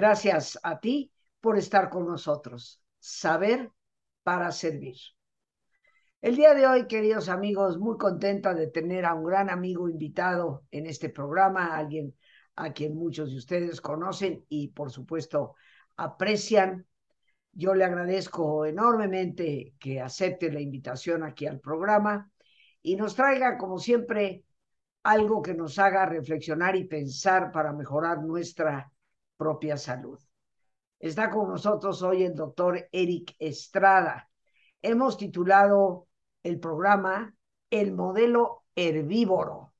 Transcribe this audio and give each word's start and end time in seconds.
Gracias 0.00 0.58
a 0.62 0.80
ti 0.80 1.12
por 1.42 1.58
estar 1.58 1.90
con 1.90 2.06
nosotros. 2.06 2.80
Saber 2.98 3.70
para 4.22 4.50
servir. 4.50 4.96
El 6.22 6.36
día 6.36 6.54
de 6.54 6.66
hoy, 6.66 6.86
queridos 6.86 7.28
amigos, 7.28 7.76
muy 7.76 7.98
contenta 7.98 8.54
de 8.54 8.68
tener 8.68 9.04
a 9.04 9.12
un 9.12 9.24
gran 9.24 9.50
amigo 9.50 9.90
invitado 9.90 10.64
en 10.70 10.86
este 10.86 11.10
programa, 11.10 11.76
alguien 11.76 12.16
a 12.56 12.72
quien 12.72 12.96
muchos 12.96 13.30
de 13.30 13.36
ustedes 13.36 13.82
conocen 13.82 14.42
y 14.48 14.68
por 14.68 14.90
supuesto 14.90 15.54
aprecian. 15.98 16.86
Yo 17.52 17.74
le 17.74 17.84
agradezco 17.84 18.64
enormemente 18.64 19.74
que 19.78 20.00
acepte 20.00 20.50
la 20.50 20.62
invitación 20.62 21.24
aquí 21.24 21.46
al 21.46 21.60
programa 21.60 22.32
y 22.80 22.96
nos 22.96 23.14
traiga, 23.14 23.58
como 23.58 23.78
siempre, 23.78 24.44
algo 25.02 25.42
que 25.42 25.52
nos 25.52 25.78
haga 25.78 26.06
reflexionar 26.06 26.74
y 26.74 26.84
pensar 26.84 27.52
para 27.52 27.74
mejorar 27.74 28.22
nuestra 28.22 28.90
propia 29.40 29.78
salud. 29.78 30.20
Está 30.98 31.30
con 31.30 31.48
nosotros 31.48 32.02
hoy 32.02 32.24
el 32.24 32.34
doctor 32.34 32.90
Eric 32.92 33.34
Estrada. 33.38 34.28
Hemos 34.82 35.16
titulado 35.16 36.08
el 36.42 36.60
programa 36.60 37.34
El 37.70 37.94
modelo 37.94 38.64
herbívoro. 38.74 39.72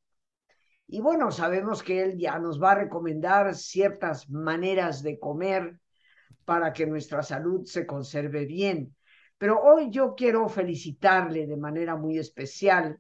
Y 0.87 1.03
bueno, 1.03 1.31
sabemos 1.31 1.83
que 1.83 2.03
él 2.03 2.17
ya 2.17 2.39
nos 2.39 2.61
va 2.61 2.73
a 2.73 2.77
recomendar 2.77 3.55
ciertas 3.55 4.31
maneras 4.31 5.03
de 5.03 5.19
comer 5.19 5.79
para 6.47 6.73
que 6.73 6.87
nuestra 6.87 7.23
salud 7.23 7.67
se 7.67 7.87
conserve 7.87 8.47
bien. 8.47 8.97
Pero 9.37 9.61
hoy 9.61 9.91
yo 9.91 10.15
quiero 10.15 10.49
felicitarle 10.49 11.47
de 11.47 11.59
manera 11.59 11.97
muy 11.97 12.17
especial 12.17 12.99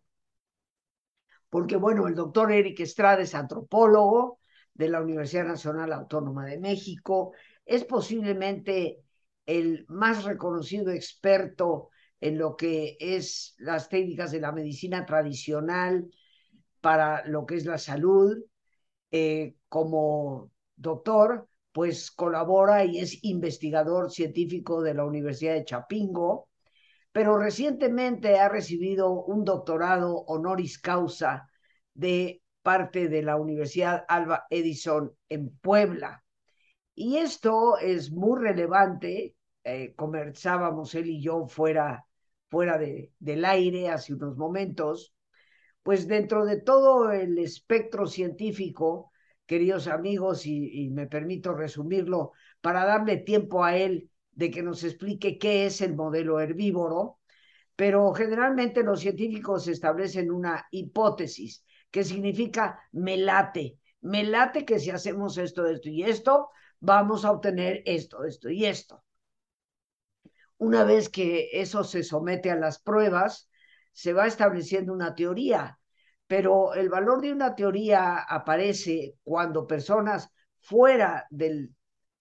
porque 1.48 1.76
bueno, 1.76 2.06
el 2.06 2.14
doctor 2.14 2.52
Eric 2.52 2.80
Estrada 2.80 3.22
es 3.22 3.34
antropólogo 3.34 4.39
de 4.74 4.88
la 4.88 5.00
Universidad 5.00 5.44
Nacional 5.44 5.92
Autónoma 5.92 6.46
de 6.46 6.58
México, 6.58 7.32
es 7.64 7.84
posiblemente 7.84 9.02
el 9.46 9.84
más 9.88 10.24
reconocido 10.24 10.90
experto 10.90 11.90
en 12.20 12.38
lo 12.38 12.56
que 12.56 12.96
es 13.00 13.54
las 13.58 13.88
técnicas 13.88 14.30
de 14.30 14.40
la 14.40 14.52
medicina 14.52 15.06
tradicional 15.06 16.08
para 16.80 17.26
lo 17.26 17.46
que 17.46 17.56
es 17.56 17.66
la 17.66 17.78
salud. 17.78 18.36
Eh, 19.10 19.56
como 19.68 20.52
doctor, 20.76 21.48
pues 21.72 22.10
colabora 22.10 22.84
y 22.84 22.98
es 22.98 23.24
investigador 23.24 24.10
científico 24.10 24.82
de 24.82 24.94
la 24.94 25.04
Universidad 25.04 25.54
de 25.54 25.64
Chapingo 25.64 26.50
pero 27.12 27.38
recientemente 27.38 28.38
ha 28.38 28.48
recibido 28.48 29.12
un 29.12 29.44
doctorado 29.44 30.16
honoris 30.26 30.78
causa 30.78 31.48
de 31.94 32.42
parte 32.62 33.08
de 33.08 33.22
la 33.22 33.36
Universidad 33.36 34.04
Alba 34.08 34.44
Edison 34.50 35.12
en 35.28 35.50
Puebla. 35.58 36.24
Y 36.94 37.16
esto 37.18 37.78
es 37.78 38.10
muy 38.12 38.40
relevante. 38.40 39.36
Eh, 39.64 39.94
conversábamos 39.96 40.94
él 40.94 41.08
y 41.08 41.22
yo 41.22 41.46
fuera, 41.46 42.04
fuera 42.48 42.78
de, 42.78 43.12
del 43.18 43.44
aire 43.44 43.88
hace 43.88 44.14
unos 44.14 44.36
momentos. 44.36 45.14
Pues 45.82 46.06
dentro 46.06 46.44
de 46.44 46.60
todo 46.60 47.10
el 47.12 47.38
espectro 47.38 48.06
científico, 48.06 49.12
queridos 49.46 49.86
amigos, 49.88 50.46
y, 50.46 50.84
y 50.84 50.90
me 50.90 51.06
permito 51.06 51.54
resumirlo 51.54 52.32
para 52.60 52.84
darle 52.84 53.16
tiempo 53.18 53.64
a 53.64 53.76
él 53.76 54.10
de 54.32 54.50
que 54.50 54.62
nos 54.62 54.84
explique 54.84 55.38
qué 55.38 55.66
es 55.66 55.80
el 55.80 55.94
modelo 55.94 56.40
herbívoro, 56.40 57.18
pero 57.76 58.12
generalmente 58.12 58.82
los 58.82 59.00
científicos 59.00 59.66
establecen 59.68 60.30
una 60.30 60.66
hipótesis 60.70 61.64
que 61.90 62.04
significa 62.04 62.80
me 62.92 63.16
late, 63.16 63.78
me 64.00 64.24
late 64.24 64.64
que 64.64 64.78
si 64.78 64.90
hacemos 64.90 65.38
esto, 65.38 65.66
esto 65.66 65.88
y 65.88 66.02
esto, 66.02 66.50
vamos 66.78 67.24
a 67.24 67.32
obtener 67.32 67.82
esto, 67.84 68.24
esto 68.24 68.48
y 68.48 68.64
esto. 68.64 69.04
Una 70.58 70.84
vez 70.84 71.08
que 71.08 71.48
eso 71.52 71.84
se 71.84 72.02
somete 72.02 72.50
a 72.50 72.56
las 72.56 72.78
pruebas, 72.80 73.48
se 73.92 74.12
va 74.12 74.26
estableciendo 74.26 74.92
una 74.92 75.14
teoría, 75.14 75.78
pero 76.26 76.74
el 76.74 76.88
valor 76.88 77.20
de 77.20 77.32
una 77.32 77.54
teoría 77.54 78.18
aparece 78.18 79.16
cuando 79.24 79.66
personas 79.66 80.30
fuera 80.60 81.26
del 81.30 81.74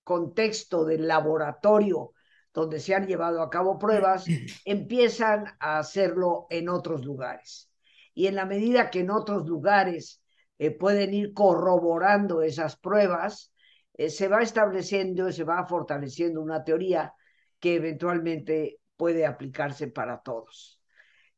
contexto 0.03 0.85
del 0.85 1.07
laboratorio 1.07 2.13
donde 2.53 2.79
se 2.79 2.95
han 2.95 3.07
llevado 3.07 3.41
a 3.41 3.49
cabo 3.49 3.77
pruebas, 3.77 4.25
empiezan 4.65 5.45
a 5.59 5.79
hacerlo 5.79 6.47
en 6.49 6.69
otros 6.69 7.05
lugares. 7.05 7.68
Y 8.13 8.27
en 8.27 8.35
la 8.35 8.45
medida 8.45 8.89
que 8.89 9.01
en 9.01 9.11
otros 9.11 9.47
lugares 9.47 10.21
eh, 10.57 10.71
pueden 10.71 11.13
ir 11.13 11.33
corroborando 11.33 12.41
esas 12.41 12.77
pruebas, 12.77 13.53
eh, 13.93 14.09
se 14.09 14.27
va 14.27 14.41
estableciendo 14.41 15.31
se 15.31 15.43
va 15.43 15.65
fortaleciendo 15.65 16.41
una 16.41 16.63
teoría 16.63 17.13
que 17.59 17.75
eventualmente 17.75 18.79
puede 18.95 19.25
aplicarse 19.25 19.87
para 19.87 20.21
todos. 20.21 20.81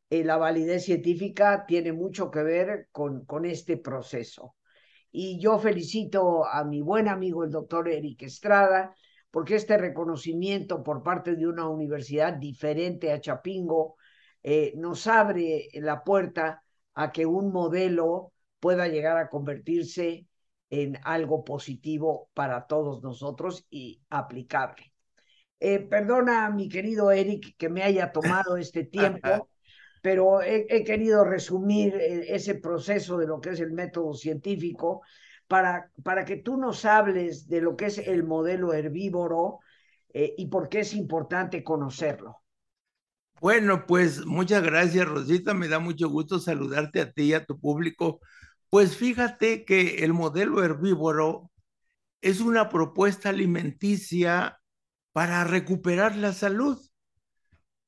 Eh, 0.09 0.23
la 0.23 0.37
validez 0.37 0.85
científica 0.85 1.65
tiene 1.65 1.93
mucho 1.93 2.29
que 2.31 2.43
ver 2.43 2.87
con, 2.91 3.25
con 3.25 3.45
este 3.45 3.77
proceso. 3.77 4.55
Y 5.11 5.39
yo 5.39 5.59
felicito 5.59 6.45
a 6.45 6.63
mi 6.63 6.81
buen 6.81 7.07
amigo 7.07 7.43
el 7.43 7.51
doctor 7.51 7.89
Eric 7.89 8.23
Estrada, 8.23 8.95
porque 9.29 9.55
este 9.55 9.77
reconocimiento 9.77 10.83
por 10.83 11.03
parte 11.03 11.35
de 11.35 11.47
una 11.47 11.67
universidad 11.67 12.33
diferente 12.33 13.11
a 13.11 13.21
Chapingo 13.21 13.95
eh, 14.43 14.73
nos 14.75 15.07
abre 15.07 15.69
la 15.73 16.03
puerta 16.03 16.63
a 16.93 17.11
que 17.11 17.25
un 17.25 17.51
modelo 17.51 18.33
pueda 18.59 18.87
llegar 18.87 19.17
a 19.17 19.29
convertirse 19.29 20.27
en 20.69 20.97
algo 21.03 21.43
positivo 21.43 22.29
para 22.33 22.65
todos 22.65 23.03
nosotros 23.03 23.65
y 23.69 24.01
aplicable. 24.09 24.91
Eh, 25.59 25.79
perdona, 25.79 26.49
mi 26.49 26.69
querido 26.69 27.11
Eric, 27.11 27.55
que 27.57 27.69
me 27.69 27.83
haya 27.83 28.11
tomado 28.11 28.57
este 28.57 28.83
tiempo, 28.83 29.49
pero 30.01 30.41
he, 30.41 30.83
querido 30.83 31.23
resumir 31.23 31.95
eh, 31.95 32.33
ese 32.33 32.55
proceso 32.55 33.17
de 33.17 33.27
lo 33.27 33.39
que 33.39 33.51
es 33.51 33.59
el 33.59 33.71
método 33.71 34.13
científico 34.13 35.01
para, 35.47 35.91
para 36.03 36.25
que 36.25 36.37
tú 36.37 36.57
nos 36.57 36.85
hables 36.85 37.47
de 37.47 37.61
lo 37.61 37.75
que 37.75 37.85
es 37.85 37.99
el 37.99 38.23
modelo 38.23 38.73
herbívoro 38.73 39.59
eh, 40.13 40.33
y 40.37 40.47
por 40.47 40.69
qué 40.69 40.79
es 40.79 40.93
importante 40.93 41.63
conocerlo. 41.63 42.40
Bueno, 43.41 43.87
pues 43.87 44.25
muchas 44.25 44.61
gracias, 44.63 45.07
Rosita. 45.07 45.53
Me 45.55 45.67
da 45.67 45.79
mucho 45.79 46.09
gusto 46.09 46.39
saludarte 46.39 47.01
a 47.01 47.11
ti 47.11 47.23
y 47.23 47.33
a 47.33 47.43
tu 47.45 47.59
público. 47.59 48.19
Pues 48.69 48.95
fíjate 48.95 49.65
que 49.65 50.03
el 50.05 50.13
modelo 50.13 50.63
herbívoro 50.63 51.51
es 52.21 52.41
una 52.41 52.69
propuesta 52.69 53.29
alimenticia 53.29 54.59
para 55.13 55.43
recuperar 55.45 56.15
la 56.17 56.33
salud 56.33 56.79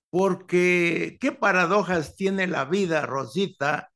porque 0.09 1.17
qué 1.19 1.31
paradojas 1.31 2.15
tiene 2.15 2.47
la 2.47 2.65
vida, 2.65 3.05
Rosita. 3.05 3.91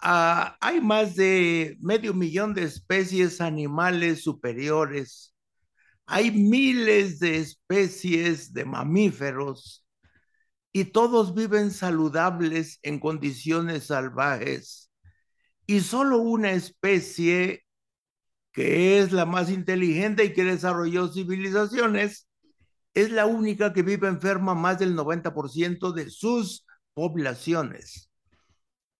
Ah, 0.00 0.56
hay 0.60 0.80
más 0.82 1.16
de 1.16 1.76
medio 1.80 2.14
millón 2.14 2.54
de 2.54 2.64
especies 2.64 3.40
animales 3.40 4.22
superiores. 4.24 5.34
Hay 6.06 6.32
miles 6.32 7.20
de 7.20 7.38
especies 7.38 8.52
de 8.54 8.66
mamíferos 8.66 9.85
y 10.76 10.84
todos 10.84 11.32
viven 11.32 11.70
saludables 11.70 12.80
en 12.82 13.00
condiciones 13.00 13.84
salvajes. 13.84 14.90
Y 15.64 15.80
solo 15.80 16.18
una 16.18 16.52
especie 16.52 17.64
que 18.52 18.98
es 18.98 19.10
la 19.10 19.24
más 19.24 19.48
inteligente 19.48 20.26
y 20.26 20.34
que 20.34 20.44
desarrolló 20.44 21.08
civilizaciones, 21.08 22.28
es 22.92 23.10
la 23.10 23.24
única 23.24 23.72
que 23.72 23.80
vive 23.80 24.06
enferma 24.06 24.54
más 24.54 24.78
del 24.78 24.94
90% 24.94 25.92
de 25.94 26.10
sus 26.10 26.66
poblaciones. 26.92 28.10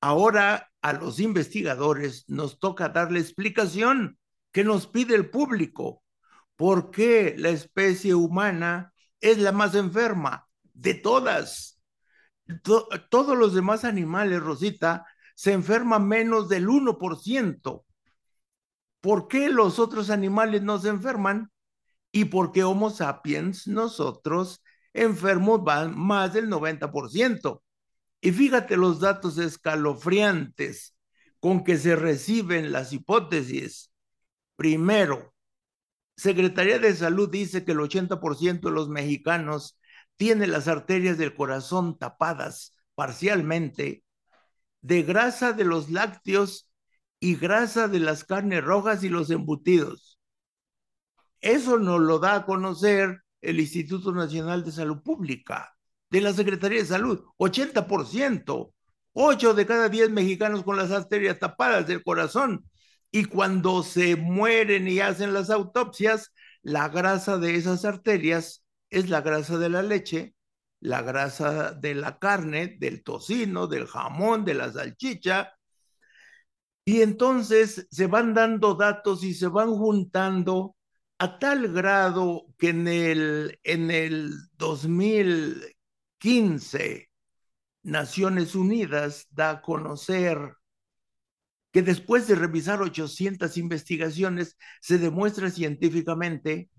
Ahora 0.00 0.70
a 0.80 0.94
los 0.94 1.20
investigadores 1.20 2.24
nos 2.26 2.58
toca 2.58 2.88
darle 2.88 3.20
explicación 3.20 4.18
que 4.50 4.64
nos 4.64 4.86
pide 4.86 5.14
el 5.14 5.28
público. 5.28 6.02
¿Por 6.56 6.90
qué 6.90 7.34
la 7.36 7.50
especie 7.50 8.14
humana 8.14 8.94
es 9.20 9.36
la 9.36 9.52
más 9.52 9.74
enferma 9.74 10.48
de 10.72 10.94
todas? 10.94 11.75
Todos 13.10 13.36
los 13.36 13.54
demás 13.54 13.84
animales, 13.84 14.42
Rosita, 14.42 15.06
se 15.34 15.52
enferman 15.52 16.06
menos 16.06 16.48
del 16.48 16.68
1%. 16.68 17.84
¿Por 19.00 19.28
qué 19.28 19.48
los 19.48 19.78
otros 19.78 20.10
animales 20.10 20.62
no 20.62 20.78
se 20.78 20.88
enferman? 20.88 21.50
y 22.16 22.24
porque 22.24 22.64
Homo 22.64 22.88
sapiens 22.88 23.66
nosotros 23.66 24.62
enfermos 24.94 25.62
van 25.62 25.94
más 25.94 26.32
del 26.32 26.48
90%. 26.48 27.62
Y 28.22 28.32
fíjate 28.32 28.78
los 28.78 29.00
datos 29.00 29.36
escalofriantes 29.36 30.96
con 31.40 31.62
que 31.62 31.76
se 31.76 31.94
reciben 31.94 32.72
las 32.72 32.94
hipótesis. 32.94 33.92
Primero, 34.56 35.34
Secretaría 36.16 36.78
de 36.78 36.96
Salud 36.96 37.28
dice 37.28 37.66
que 37.66 37.72
el 37.72 37.80
80% 37.80 38.70
de 38.70 38.74
los 38.74 38.88
mexicanos 38.88 39.78
tiene 40.16 40.46
las 40.46 40.68
arterias 40.68 41.18
del 41.18 41.34
corazón 41.34 41.98
tapadas 41.98 42.74
parcialmente 42.94 44.04
de 44.80 45.02
grasa 45.02 45.52
de 45.52 45.64
los 45.64 45.90
lácteos 45.90 46.70
y 47.20 47.36
grasa 47.36 47.88
de 47.88 48.00
las 48.00 48.24
carnes 48.24 48.62
rojas 48.64 49.02
y 49.04 49.08
los 49.08 49.30
embutidos. 49.30 50.18
Eso 51.40 51.78
nos 51.78 52.00
lo 52.00 52.18
da 52.18 52.36
a 52.36 52.46
conocer 52.46 53.22
el 53.40 53.60
Instituto 53.60 54.12
Nacional 54.12 54.64
de 54.64 54.72
Salud 54.72 55.02
Pública, 55.02 55.76
de 56.10 56.20
la 56.20 56.32
Secretaría 56.32 56.80
de 56.80 56.86
Salud, 56.86 57.24
80%, 57.38 58.72
8 59.12 59.54
de 59.54 59.66
cada 59.66 59.88
10 59.88 60.10
mexicanos 60.10 60.62
con 60.62 60.76
las 60.76 60.90
arterias 60.90 61.38
tapadas 61.38 61.86
del 61.86 62.02
corazón. 62.02 62.68
Y 63.10 63.24
cuando 63.24 63.82
se 63.82 64.16
mueren 64.16 64.88
y 64.88 65.00
hacen 65.00 65.32
las 65.32 65.50
autopsias, 65.50 66.32
la 66.62 66.88
grasa 66.88 67.38
de 67.38 67.54
esas 67.54 67.84
arterias 67.84 68.65
es 68.90 69.10
la 69.10 69.20
grasa 69.20 69.58
de 69.58 69.68
la 69.68 69.82
leche, 69.82 70.34
la 70.80 71.02
grasa 71.02 71.72
de 71.72 71.94
la 71.94 72.18
carne, 72.18 72.76
del 72.78 73.02
tocino, 73.02 73.66
del 73.66 73.86
jamón, 73.86 74.44
de 74.44 74.54
la 74.54 74.72
salchicha. 74.72 75.52
Y 76.84 77.02
entonces 77.02 77.86
se 77.90 78.06
van 78.06 78.34
dando 78.34 78.74
datos 78.74 79.24
y 79.24 79.34
se 79.34 79.48
van 79.48 79.70
juntando 79.70 80.76
a 81.18 81.38
tal 81.38 81.72
grado 81.72 82.46
que 82.58 82.68
en 82.70 82.88
el, 82.88 83.58
en 83.64 83.90
el 83.90 84.32
2015 84.58 87.08
Naciones 87.82 88.54
Unidas 88.54 89.26
da 89.30 89.50
a 89.50 89.62
conocer 89.62 90.38
que 91.72 91.82
después 91.82 92.26
de 92.26 92.34
revisar 92.34 92.82
800 92.82 93.56
investigaciones 93.58 94.56
se 94.80 94.98
demuestra 94.98 95.50
científicamente 95.50 96.70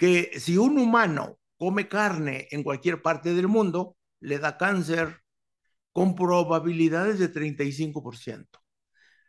que 0.00 0.40
si 0.40 0.56
un 0.56 0.78
humano 0.78 1.38
come 1.58 1.86
carne 1.86 2.48
en 2.52 2.62
cualquier 2.62 3.02
parte 3.02 3.34
del 3.34 3.48
mundo, 3.48 3.98
le 4.20 4.38
da 4.38 4.56
cáncer 4.56 5.20
con 5.92 6.14
probabilidades 6.14 7.18
de 7.18 7.30
35%. 7.30 8.48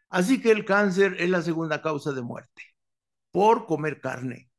Así 0.07 0.41
que 0.41 0.51
el 0.51 0.63
cáncer 0.63 1.17
es 1.19 1.29
la 1.29 1.41
segunda 1.41 1.81
causa 1.81 2.13
de 2.13 2.21
muerte 2.21 2.63
por 3.31 3.65
comer 3.65 3.99
carne. 3.99 4.49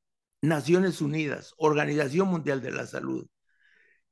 Naciones 0.43 1.01
Unidas, 1.01 1.55
Organización 1.57 2.29
Mundial 2.29 2.61
de 2.61 2.73
la 2.73 2.87
Salud. 2.87 3.27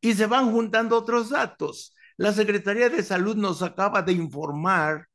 Y 0.01 0.15
se 0.15 0.25
van 0.25 0.53
juntando 0.53 0.97
otros 0.97 1.29
datos. 1.29 1.95
La 2.17 2.33
Secretaría 2.33 2.89
de 2.89 3.03
Salud 3.03 3.37
nos 3.37 3.61
acaba 3.61 4.01
de 4.01 4.13
informar 4.13 5.09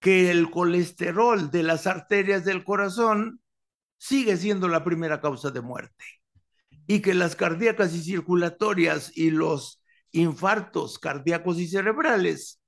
que 0.00 0.30
el 0.30 0.50
colesterol 0.50 1.50
de 1.50 1.64
las 1.64 1.86
arterias 1.86 2.46
del 2.46 2.64
corazón 2.64 3.42
sigue 3.98 4.36
siendo 4.36 4.68
la 4.68 4.84
primera 4.84 5.20
causa 5.20 5.50
de 5.50 5.60
muerte 5.60 6.04
y 6.86 7.00
que 7.00 7.14
las 7.14 7.36
cardíacas 7.36 7.94
y 7.94 8.02
circulatorias 8.02 9.12
y 9.16 9.30
los 9.30 9.82
infartos 10.12 10.98
cardíacos 10.98 11.58
y 11.58 11.68
cerebrales 11.68 12.60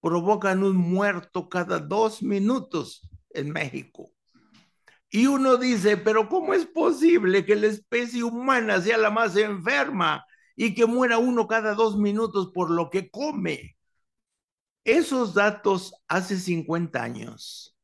provocan 0.00 0.64
un 0.64 0.76
muerto 0.76 1.48
cada 1.48 1.78
dos 1.78 2.22
minutos 2.22 3.08
en 3.30 3.50
México. 3.50 4.10
Y 5.10 5.26
uno 5.26 5.56
dice, 5.56 5.96
pero 5.96 6.28
¿cómo 6.28 6.54
es 6.54 6.66
posible 6.66 7.44
que 7.44 7.56
la 7.56 7.66
especie 7.66 8.22
humana 8.22 8.80
sea 8.80 8.96
la 8.96 9.10
más 9.10 9.36
enferma 9.36 10.24
y 10.56 10.74
que 10.74 10.86
muera 10.86 11.18
uno 11.18 11.46
cada 11.46 11.74
dos 11.74 11.98
minutos 11.98 12.50
por 12.54 12.70
lo 12.70 12.90
que 12.90 13.10
come? 13.10 13.76
Esos 14.84 15.34
datos 15.34 15.94
hace 16.08 16.38
50 16.38 17.02
años 17.02 17.76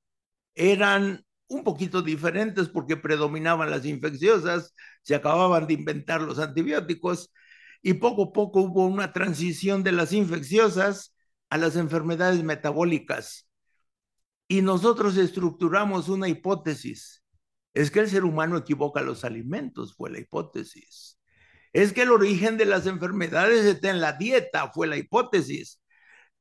eran 0.54 1.25
un 1.48 1.64
poquito 1.64 2.02
diferentes 2.02 2.68
porque 2.68 2.96
predominaban 2.96 3.70
las 3.70 3.84
infecciosas, 3.84 4.74
se 5.02 5.14
acababan 5.14 5.66
de 5.66 5.74
inventar 5.74 6.22
los 6.22 6.38
antibióticos 6.38 7.30
y 7.82 7.94
poco 7.94 8.24
a 8.24 8.32
poco 8.32 8.62
hubo 8.62 8.86
una 8.86 9.12
transición 9.12 9.82
de 9.82 9.92
las 9.92 10.12
infecciosas 10.12 11.14
a 11.50 11.58
las 11.58 11.76
enfermedades 11.76 12.42
metabólicas. 12.42 13.48
Y 14.48 14.62
nosotros 14.62 15.16
estructuramos 15.16 16.08
una 16.08 16.28
hipótesis. 16.28 17.22
Es 17.74 17.90
que 17.90 18.00
el 18.00 18.08
ser 18.08 18.24
humano 18.24 18.56
equivoca 18.56 19.02
los 19.02 19.24
alimentos, 19.24 19.94
fue 19.94 20.10
la 20.10 20.18
hipótesis. 20.18 21.18
Es 21.72 21.92
que 21.92 22.02
el 22.02 22.10
origen 22.10 22.56
de 22.56 22.64
las 22.64 22.86
enfermedades 22.86 23.64
está 23.64 23.90
en 23.90 24.00
la 24.00 24.14
dieta, 24.14 24.72
fue 24.72 24.86
la 24.86 24.96
hipótesis. 24.96 25.80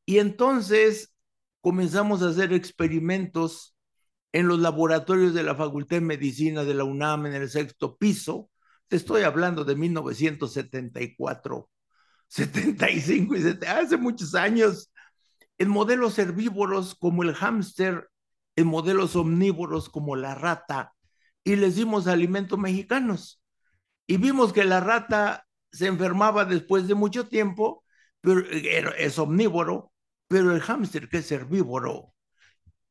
Y 0.06 0.20
entonces 0.20 1.14
comenzamos 1.62 2.22
a 2.22 2.30
hacer 2.30 2.54
experimentos 2.54 3.75
en 4.36 4.50
los 4.50 4.60
laboratorios 4.60 5.34
de 5.34 5.44
la 5.44 5.56
Facultad 5.56 5.96
de 5.96 6.02
Medicina 6.02 6.66
de 6.66 6.74
la 6.74 6.84
UNAM 6.84 7.28
en 7.28 7.36
el 7.36 7.50
sexto 7.50 7.96
piso. 7.96 8.50
Te 8.90 8.98
estoy 8.98 9.22
hablando 9.22 9.64
de 9.64 9.78
1974, 9.78 11.70
75 12.28 13.36
y 13.38 13.42
70, 13.42 13.78
hace 13.80 13.96
muchos 13.96 14.36
años, 14.36 14.92
en 15.58 15.70
modelos 15.70 16.20
herbívoros 16.20 16.96
como 16.96 17.24
el 17.24 17.34
hámster, 17.34 18.10
en 18.58 18.68
modelos 18.68 19.16
omnívoros 19.16 19.88
como 19.88 20.18
la 20.18 20.36
rata, 20.36 20.92
y 21.46 21.56
les 21.56 21.78
dimos 21.78 22.06
alimentos 22.06 22.60
mexicanos. 22.60 23.42
Y 24.06 24.18
vimos 24.18 24.52
que 24.52 24.66
la 24.66 24.82
rata 24.82 25.48
se 25.72 25.88
enfermaba 25.88 26.44
después 26.44 26.90
de 26.90 26.96
mucho 26.96 27.30
tiempo, 27.30 27.86
pero 28.20 28.42
es 28.98 29.18
omnívoro, 29.18 29.94
pero 30.28 30.54
el 30.54 30.60
hámster, 30.60 31.08
que 31.08 31.20
es 31.20 31.32
herbívoro, 31.32 32.15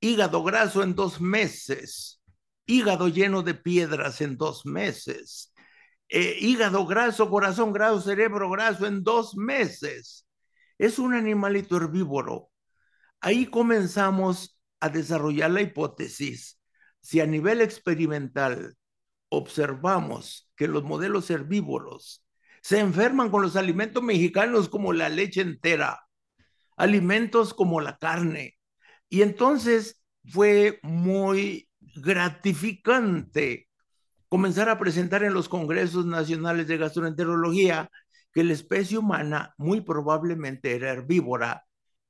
hígado 0.04 0.44
graso 0.44 0.82
en 0.82 0.94
dos 0.94 1.18
meses, 1.18 2.22
hígado 2.66 3.08
lleno 3.08 3.42
de 3.42 3.54
piedras 3.54 4.20
en 4.20 4.36
dos 4.36 4.66
meses, 4.66 5.54
eh, 6.10 6.36
hígado 6.40 6.84
graso, 6.86 7.30
corazón 7.30 7.72
graso, 7.72 8.02
cerebro 8.02 8.50
graso 8.50 8.86
en 8.86 9.02
dos 9.02 9.34
meses. 9.34 10.26
Es 10.76 10.98
un 10.98 11.14
animalito 11.14 11.78
herbívoro. 11.78 12.50
Ahí 13.22 13.46
comenzamos 13.46 14.60
a 14.78 14.90
desarrollar 14.90 15.50
la 15.50 15.62
hipótesis. 15.62 16.60
Si 17.00 17.20
a 17.20 17.26
nivel 17.26 17.62
experimental 17.62 18.76
observamos 19.30 20.50
que 20.54 20.68
los 20.68 20.84
modelos 20.84 21.30
herbívoros 21.30 22.26
se 22.60 22.78
enferman 22.78 23.30
con 23.30 23.40
los 23.40 23.56
alimentos 23.56 24.02
mexicanos 24.02 24.68
como 24.68 24.92
la 24.92 25.08
leche 25.08 25.40
entera, 25.40 26.06
alimentos 26.76 27.54
como 27.54 27.80
la 27.80 27.96
carne, 27.96 28.58
y 29.08 29.22
entonces 29.22 30.00
fue 30.24 30.80
muy 30.82 31.68
gratificante 31.96 33.68
comenzar 34.28 34.68
a 34.68 34.78
presentar 34.78 35.22
en 35.22 35.34
los 35.34 35.48
congresos 35.48 36.06
nacionales 36.06 36.66
de 36.66 36.78
gastroenterología 36.78 37.90
que 38.32 38.44
la 38.44 38.52
especie 38.52 38.98
humana 38.98 39.54
muy 39.58 39.80
probablemente 39.80 40.74
era 40.74 40.90
herbívora 40.90 41.64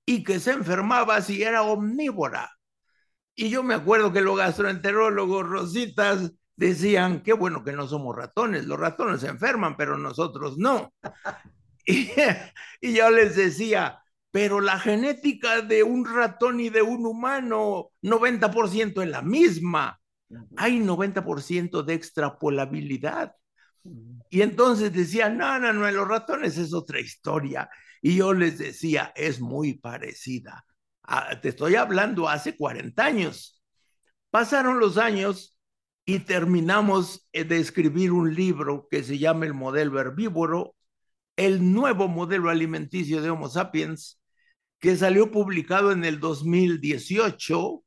y 0.06 0.24
que 0.24 0.40
se 0.40 0.52
enfermaba 0.52 1.20
si 1.20 1.42
era 1.42 1.62
omnívora. 1.62 2.50
Y 3.34 3.50
yo 3.50 3.62
me 3.62 3.74
acuerdo 3.74 4.12
que 4.12 4.20
los 4.20 4.38
gastroenterólogos 4.38 5.46
rositas 5.46 6.32
decían, 6.56 7.22
qué 7.22 7.32
bueno 7.32 7.64
que 7.64 7.72
no 7.72 7.88
somos 7.88 8.14
ratones, 8.16 8.64
los 8.66 8.78
ratones 8.78 9.20
se 9.20 9.28
enferman, 9.28 9.76
pero 9.76 9.98
nosotros 9.98 10.56
no. 10.56 10.94
y, 11.86 12.10
y 12.80 12.94
yo 12.94 13.10
les 13.10 13.36
decía, 13.36 14.03
pero 14.34 14.60
la 14.60 14.80
genética 14.80 15.62
de 15.62 15.84
un 15.84 16.04
ratón 16.04 16.58
y 16.58 16.68
de 16.68 16.82
un 16.82 17.06
humano, 17.06 17.92
90% 18.02 19.00
es 19.00 19.08
la 19.08 19.22
misma. 19.22 20.00
Hay 20.56 20.80
90% 20.80 21.84
de 21.84 21.94
extrapolabilidad. 21.94 23.36
Y 24.30 24.42
entonces 24.42 24.92
decían, 24.92 25.38
no, 25.38 25.60
no, 25.60 25.72
no, 25.72 25.88
los 25.88 26.08
ratones 26.08 26.58
es 26.58 26.74
otra 26.74 26.98
historia. 26.98 27.70
Y 28.02 28.16
yo 28.16 28.34
les 28.34 28.58
decía, 28.58 29.12
es 29.14 29.40
muy 29.40 29.74
parecida. 29.74 30.64
Ah, 31.04 31.40
te 31.40 31.50
estoy 31.50 31.76
hablando 31.76 32.28
hace 32.28 32.56
40 32.56 33.04
años. 33.04 33.62
Pasaron 34.30 34.80
los 34.80 34.98
años 34.98 35.56
y 36.04 36.18
terminamos 36.18 37.28
eh, 37.32 37.44
de 37.44 37.60
escribir 37.60 38.10
un 38.10 38.34
libro 38.34 38.88
que 38.90 39.04
se 39.04 39.16
llama 39.16 39.46
El 39.46 39.54
modelo 39.54 40.00
herbívoro, 40.00 40.74
el 41.36 41.72
nuevo 41.72 42.08
modelo 42.08 42.50
alimenticio 42.50 43.22
de 43.22 43.30
Homo 43.30 43.48
sapiens, 43.48 44.20
que 44.84 44.98
salió 44.98 45.30
publicado 45.30 45.92
en 45.92 46.04
el 46.04 46.20
2018 46.20 47.82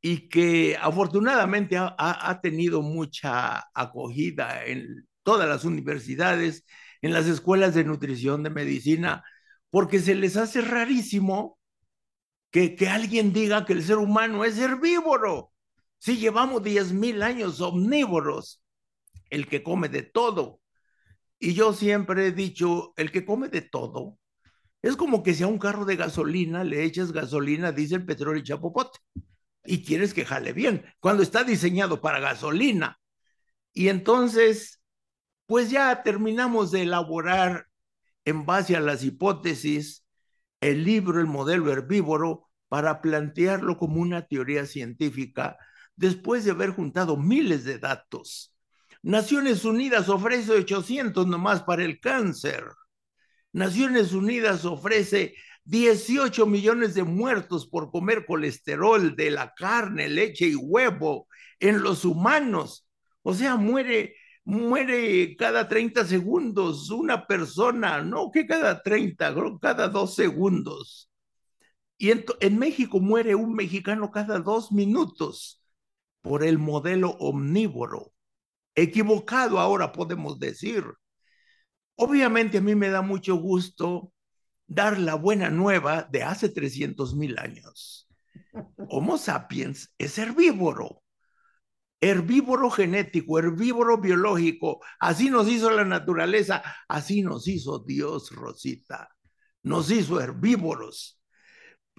y 0.00 0.28
que 0.28 0.76
afortunadamente 0.76 1.76
ha, 1.76 1.94
ha, 1.96 2.40
tenido 2.40 2.82
mucha 2.82 3.64
acogida 3.72 4.64
en 4.64 5.06
todas 5.22 5.48
las 5.48 5.64
universidades, 5.64 6.64
en 7.00 7.12
las 7.12 7.26
escuelas 7.26 7.74
de 7.74 7.84
nutrición, 7.84 8.42
de 8.42 8.50
medicina, 8.50 9.22
porque 9.70 10.00
se 10.00 10.16
les 10.16 10.36
hace 10.36 10.62
rarísimo 10.62 11.60
que, 12.50 12.74
que 12.74 12.88
alguien 12.88 13.32
diga 13.32 13.64
que 13.64 13.74
el 13.74 13.84
ser 13.84 13.98
humano 13.98 14.44
es 14.44 14.58
herbívoro. 14.58 15.52
Si 15.98 16.16
llevamos 16.16 16.60
10.000 16.64 17.22
años 17.22 17.60
omnívoros, 17.60 18.64
el 19.30 19.46
que 19.46 19.62
come 19.62 19.88
de 19.88 20.02
todo. 20.02 20.60
Y 21.38 21.54
yo 21.54 21.72
siempre 21.72 22.26
he 22.26 22.32
dicho, 22.32 22.94
el 22.96 23.12
que 23.12 23.24
come 23.24 23.46
de 23.46 23.60
todo 23.60 24.18
es 24.82 24.96
como 24.96 25.22
que 25.22 25.34
si 25.34 25.42
a 25.42 25.46
un 25.46 25.58
carro 25.58 25.84
de 25.84 25.96
gasolina 25.96 26.64
le 26.64 26.84
echas 26.84 27.12
gasolina, 27.12 27.72
diésel, 27.72 28.04
petróleo 28.04 28.40
y 28.40 28.44
chapopote. 28.44 28.98
Y 29.64 29.84
quieres 29.84 30.14
que 30.14 30.24
jale 30.24 30.52
bien, 30.52 30.84
cuando 31.00 31.22
está 31.22 31.42
diseñado 31.42 32.00
para 32.00 32.20
gasolina. 32.20 33.00
Y 33.72 33.88
entonces, 33.88 34.80
pues 35.46 35.70
ya 35.70 36.02
terminamos 36.02 36.70
de 36.70 36.82
elaborar 36.82 37.66
en 38.24 38.46
base 38.46 38.76
a 38.76 38.80
las 38.80 39.04
hipótesis 39.04 40.04
el 40.60 40.84
libro, 40.84 41.20
el 41.20 41.26
modelo 41.26 41.72
herbívoro, 41.72 42.48
para 42.68 43.00
plantearlo 43.00 43.76
como 43.78 44.00
una 44.00 44.26
teoría 44.26 44.66
científica 44.66 45.56
después 45.94 46.44
de 46.44 46.50
haber 46.50 46.70
juntado 46.70 47.16
miles 47.16 47.64
de 47.64 47.78
datos. 47.78 48.54
Naciones 49.02 49.64
Unidas 49.64 50.08
ofrece 50.08 50.52
800 50.52 51.26
nomás 51.26 51.62
para 51.62 51.84
el 51.84 52.00
cáncer. 52.00 52.64
Naciones 53.56 54.12
Unidas 54.12 54.66
ofrece 54.66 55.34
18 55.64 56.44
millones 56.44 56.92
de 56.92 57.04
muertos 57.04 57.66
por 57.66 57.90
comer 57.90 58.26
colesterol 58.26 59.16
de 59.16 59.30
la 59.30 59.54
carne, 59.54 60.10
leche 60.10 60.48
y 60.48 60.54
huevo 60.54 61.26
en 61.58 61.80
los 61.80 62.04
humanos. 62.04 62.86
O 63.22 63.32
sea, 63.32 63.56
muere, 63.56 64.14
muere 64.44 65.34
cada 65.36 65.68
30 65.68 66.04
segundos 66.04 66.90
una 66.90 67.26
persona, 67.26 68.02
no 68.02 68.30
que 68.30 68.46
cada 68.46 68.82
30, 68.82 69.34
cada 69.58 69.88
dos 69.88 70.14
segundos. 70.14 71.10
Y 71.96 72.10
en, 72.10 72.26
en 72.40 72.58
México 72.58 73.00
muere 73.00 73.34
un 73.34 73.54
mexicano 73.54 74.10
cada 74.10 74.38
dos 74.38 74.70
minutos 74.70 75.62
por 76.20 76.44
el 76.44 76.58
modelo 76.58 77.12
omnívoro. 77.20 78.12
Equivocado 78.74 79.58
ahora 79.58 79.92
podemos 79.92 80.38
decir. 80.38 80.84
Obviamente 81.96 82.58
a 82.58 82.60
mí 82.60 82.74
me 82.74 82.90
da 82.90 83.02
mucho 83.02 83.36
gusto 83.36 84.12
dar 84.66 84.98
la 84.98 85.14
buena 85.14 85.50
nueva 85.50 86.02
de 86.10 86.22
hace 86.22 86.48
300 86.48 87.14
mil 87.14 87.38
años. 87.38 88.08
Homo 88.88 89.18
sapiens 89.18 89.94
es 89.98 90.18
herbívoro, 90.18 91.02
herbívoro 92.00 92.70
genético, 92.70 93.38
herbívoro 93.38 93.98
biológico. 93.98 94.80
Así 95.00 95.30
nos 95.30 95.48
hizo 95.48 95.70
la 95.70 95.84
naturaleza, 95.84 96.62
así 96.88 97.22
nos 97.22 97.48
hizo 97.48 97.80
Dios, 97.80 98.30
Rosita. 98.30 99.08
Nos 99.62 99.90
hizo 99.90 100.20
herbívoros. 100.20 101.20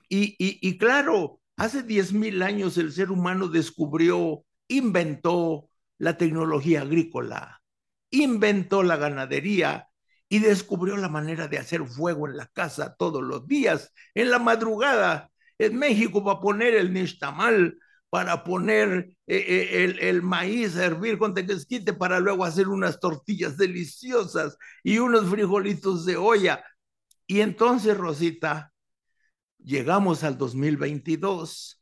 Y, 0.09 0.35
y, 0.39 0.77
claro, 0.77 1.41
hace 1.57 1.83
10 1.83 2.13
mil 2.13 2.41
años 2.41 2.77
el 2.77 2.93
ser 2.93 3.11
humano 3.11 3.49
descubrió, 3.49 4.45
inventó 4.69 5.69
la 5.97 6.17
tecnología 6.17 6.81
agrícola, 6.81 7.61
inventó 8.09 8.83
la 8.83 8.95
ganadería 8.95 9.86
y 10.29 10.39
descubrió 10.39 10.97
la 10.97 11.09
manera 11.09 11.47
de 11.47 11.57
hacer 11.57 11.85
fuego 11.85 12.27
en 12.27 12.37
la 12.37 12.47
casa 12.47 12.95
todos 12.97 13.23
los 13.23 13.47
días, 13.47 13.93
en 14.13 14.29
la 14.31 14.39
madrugada. 14.39 15.31
En 15.59 15.77
México 15.77 16.23
para 16.23 16.39
poner 16.39 16.75
el 16.75 16.93
nixtamal, 16.93 17.79
para 18.09 18.43
poner 18.43 19.09
eh, 19.25 19.37
eh, 19.37 19.83
el, 19.83 19.99
el, 19.99 20.21
maíz 20.21 20.77
a 20.77 20.85
hervir 20.85 21.17
con 21.17 21.33
tequesquite 21.33 21.93
para 21.93 22.19
luego 22.19 22.45
hacer 22.45 22.67
unas 22.67 22.99
tortillas 22.99 23.57
deliciosas 23.57 24.57
y 24.83 24.99
unos 24.99 25.29
frijolitos 25.29 26.05
de 26.05 26.15
olla. 26.15 26.63
Y 27.25 27.41
entonces, 27.41 27.97
Rosita, 27.97 28.71
llegamos 29.57 30.23
al 30.23 30.37
2022 30.37 31.81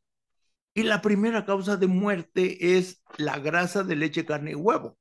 y 0.74 0.84
la 0.84 1.02
primera 1.02 1.46
causa 1.46 1.78
de 1.78 1.88
muerte 1.88 2.78
es 2.78 3.02
la 3.18 3.40
grasa 3.40 3.84
de 3.84 3.96
leche, 3.96 4.26
carne 4.26 4.52
y 4.52 4.56
huevo. 4.56 4.98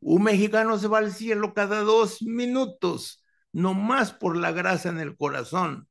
Un 0.00 0.22
mexicano 0.22 0.78
se 0.78 0.88
va 0.88 0.98
al 0.98 1.12
cielo 1.12 1.54
cada 1.54 1.82
dos 1.82 2.22
minutos, 2.22 3.24
no 3.52 3.74
más 3.74 4.12
por 4.12 4.36
la 4.36 4.52
grasa 4.52 4.90
en 4.90 5.00
el 5.00 5.16
corazón. 5.16 5.88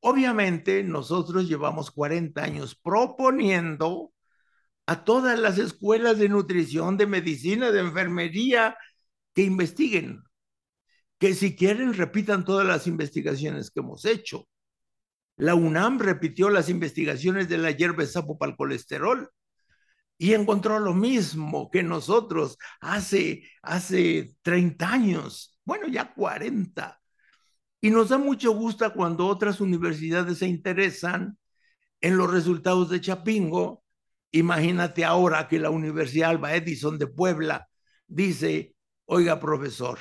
Obviamente, 0.00 0.82
nosotros 0.82 1.48
llevamos 1.48 1.90
40 1.92 2.42
años 2.42 2.74
proponiendo 2.74 4.12
a 4.86 5.04
todas 5.04 5.38
las 5.38 5.58
escuelas 5.58 6.18
de 6.18 6.28
nutrición, 6.28 6.96
de 6.96 7.06
medicina, 7.06 7.70
de 7.70 7.80
enfermería, 7.80 8.76
que 9.34 9.42
investiguen, 9.42 10.24
que 11.18 11.34
si 11.34 11.54
quieren 11.54 11.94
repitan 11.94 12.44
todas 12.44 12.66
las 12.66 12.86
investigaciones 12.88 13.70
que 13.70 13.80
hemos 13.80 14.04
hecho. 14.04 14.48
La 15.36 15.54
UNAM 15.54 16.00
repitió 16.00 16.50
las 16.50 16.68
investigaciones 16.68 17.48
de 17.48 17.58
la 17.58 17.70
hierba 17.70 18.04
sapo 18.06 18.36
para 18.36 18.50
el 18.50 18.56
colesterol 18.56 19.30
y 20.22 20.34
encontró 20.34 20.78
lo 20.78 20.94
mismo 20.94 21.68
que 21.68 21.82
nosotros 21.82 22.56
hace, 22.80 23.42
hace 23.60 24.36
30 24.42 24.88
años, 24.88 25.58
bueno, 25.64 25.88
ya 25.88 26.14
40. 26.14 27.00
Y 27.80 27.90
nos 27.90 28.10
da 28.10 28.18
mucho 28.18 28.52
gusto 28.52 28.92
cuando 28.94 29.26
otras 29.26 29.60
universidades 29.60 30.38
se 30.38 30.46
interesan 30.46 31.36
en 32.00 32.16
los 32.16 32.30
resultados 32.30 32.88
de 32.88 33.00
Chapingo. 33.00 33.82
Imagínate 34.30 35.04
ahora 35.04 35.48
que 35.48 35.58
la 35.58 35.70
Universidad 35.70 36.30
Alba 36.30 36.54
Edison 36.54 36.98
de 36.98 37.08
Puebla 37.08 37.68
dice, 38.06 38.76
oiga, 39.06 39.40
profesor, 39.40 39.98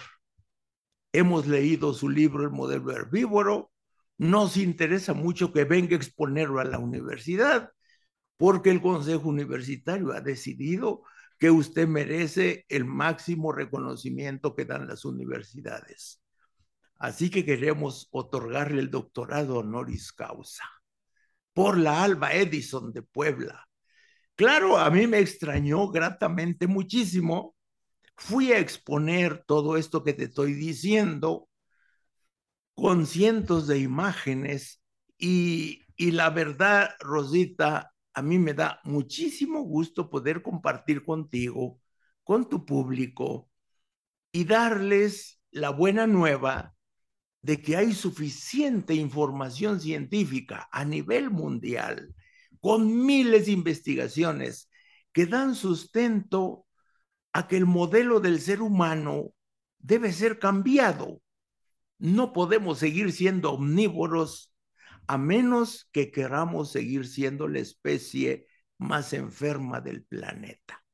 hemos 1.14 1.48
leído 1.48 1.96
su 1.96 2.10
libro 2.10 2.44
El 2.44 2.52
modelo 2.52 2.92
herbívoro, 2.92 3.72
nos 4.20 4.56
interesa 4.56 5.16
mucho 5.16 5.52
que 5.52 5.64
venga 5.64 5.96
a 5.96 5.98
exponerlo 5.98 6.60
a 6.60 6.66
la 6.66 6.78
universidad 6.78 7.72
porque 8.42 8.72
el 8.72 8.82
Consejo 8.82 9.30
Universitario 9.30 10.14
ha 10.14 10.20
decidido 10.20 11.04
que 11.38 11.52
usted 11.52 11.88
merece 11.88 12.66
el 12.70 12.86
máximo 12.86 13.52
reconocimiento 13.52 14.56
que 14.56 14.66
dan 14.66 14.88
las 14.88 15.06
universidades. 15.06 16.24
Así 16.98 17.30
que 17.30 17.46
queremos 17.46 18.08
otorgarle 18.10 18.82
el 18.82 18.90
doctorado 18.90 19.60
honoris 19.60 20.12
causa 20.12 20.64
por 21.54 21.78
la 21.78 22.02
Alba 22.02 22.34
Edison 22.34 22.92
de 22.92 23.04
Puebla. 23.04 23.68
Claro, 24.34 24.80
a 24.80 24.90
mí 24.90 25.06
me 25.06 25.20
extrañó 25.20 25.90
gratamente 25.90 26.66
muchísimo. 26.66 27.56
Fui 28.18 28.54
a 28.54 28.58
exponer 28.58 29.44
todo 29.46 29.78
esto 29.78 30.04
que 30.04 30.14
te 30.14 30.24
estoy 30.24 30.54
diciendo 30.54 31.48
con 32.74 33.06
cientos 33.06 33.68
de 33.68 33.78
imágenes 33.78 34.82
y, 35.16 35.84
y 35.96 36.10
la 36.10 36.32
verdad, 36.32 36.96
Rosita, 37.02 37.92
a 38.14 38.22
mí 38.22 38.38
me 38.40 38.54
da 38.54 38.80
muchísimo 38.84 39.62
gusto 39.62 40.10
poder 40.10 40.42
compartir 40.42 41.04
contigo, 41.04 41.80
con 42.24 42.48
tu 42.48 42.66
público 42.66 43.50
y 44.32 44.46
darles 44.46 45.42
la 45.52 45.70
buena 45.70 46.08
nueva 46.08 46.76
de 47.42 47.62
que 47.62 47.76
hay 47.76 47.94
suficiente 47.94 48.94
información 48.94 49.80
científica 49.80 50.70
a 50.72 50.86
nivel 50.86 51.32
mundial, 51.32 52.16
con 52.60 53.06
miles 53.06 53.48
de 53.48 53.54
investigaciones 53.54 54.70
que 55.12 55.26
dan 55.26 55.56
sustento 55.56 56.66
a 57.34 57.48
que 57.48 57.58
el 57.58 57.66
modelo 57.66 58.20
del 58.20 58.40
ser 58.40 58.62
humano 58.62 59.34
debe 59.80 60.14
ser 60.14 60.40
cambiado. 60.40 61.22
No 61.98 62.34
podemos 62.34 62.80
seguir 62.80 63.12
siendo 63.12 63.54
omnívoros 63.54 64.51
a 65.12 65.18
menos 65.18 65.90
que 65.92 66.10
queramos 66.10 66.72
seguir 66.72 67.06
siendo 67.06 67.50
la 67.50 67.60
especie 67.60 68.48
más 68.78 69.12
enferma 69.12 69.82
del 69.82 70.06
planeta. 70.06 70.86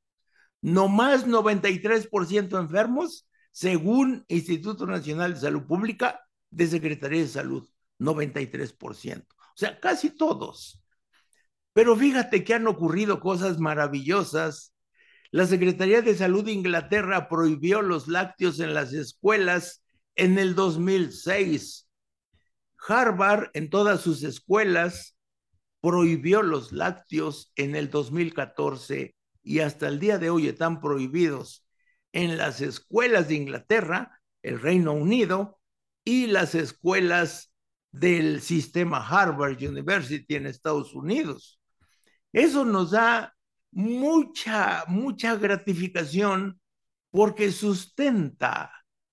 No 0.60 0.88
más 0.88 1.28
93% 1.28 2.60
enfermos, 2.60 3.28
según 3.52 4.26
Instituto 4.28 4.88
Nacional 4.88 5.36
de 5.36 5.42
Salud 5.42 5.68
Pública 5.68 6.20
de 6.50 6.66
Secretaría 6.66 7.20
de 7.20 7.28
Salud, 7.28 7.70
93%. 8.00 9.24
O 9.30 9.36
sea, 9.54 9.80
casi 9.80 10.10
todos. 10.10 10.84
Pero 11.74 11.96
fíjate 11.96 12.44
que 12.44 12.56
han 12.56 12.66
ocurrido 12.66 13.20
cosas 13.20 13.60
maravillosas. 13.60 14.74
La 15.30 15.46
Secretaría 15.46 16.02
de 16.02 16.16
Salud 16.16 16.44
de 16.44 16.54
Inglaterra 16.54 17.30
prohibió 17.30 17.84
los 17.84 18.08
lácteos 18.08 18.60
en 18.62 18.74
las 18.74 18.94
escuelas 18.94 19.84
en 20.16 20.40
el 20.40 20.56
2006 20.56 21.87
Harvard 22.86 23.50
en 23.54 23.70
todas 23.70 24.02
sus 24.02 24.24
escuelas 24.24 25.18
prohibió 25.82 26.42
los 26.42 26.72
lácteos 26.72 27.52
en 27.56 27.76
el 27.76 27.90
2014 27.90 29.16
y 29.44 29.60
hasta 29.60 29.88
el 29.88 30.00
día 30.00 30.18
de 30.18 30.30
hoy 30.30 30.48
están 30.48 30.82
prohibidos 30.82 31.66
en 32.12 32.38
las 32.38 32.62
escuelas 32.62 33.28
de 33.28 33.36
Inglaterra, 33.36 34.20
el 34.42 34.60
Reino 34.60 34.94
Unido 34.94 35.60
y 36.04 36.28
las 36.28 36.56
escuelas 36.56 37.54
del 37.92 38.42
sistema 38.42 39.06
Harvard 39.06 39.58
University 39.64 40.36
en 40.36 40.48
Estados 40.48 40.94
Unidos. 40.94 41.60
Eso 42.34 42.66
nos 42.66 42.92
da 42.92 43.36
mucha, 43.72 44.84
mucha 44.88 45.36
gratificación 45.36 46.60
porque 47.12 47.52
sustenta 47.52 48.72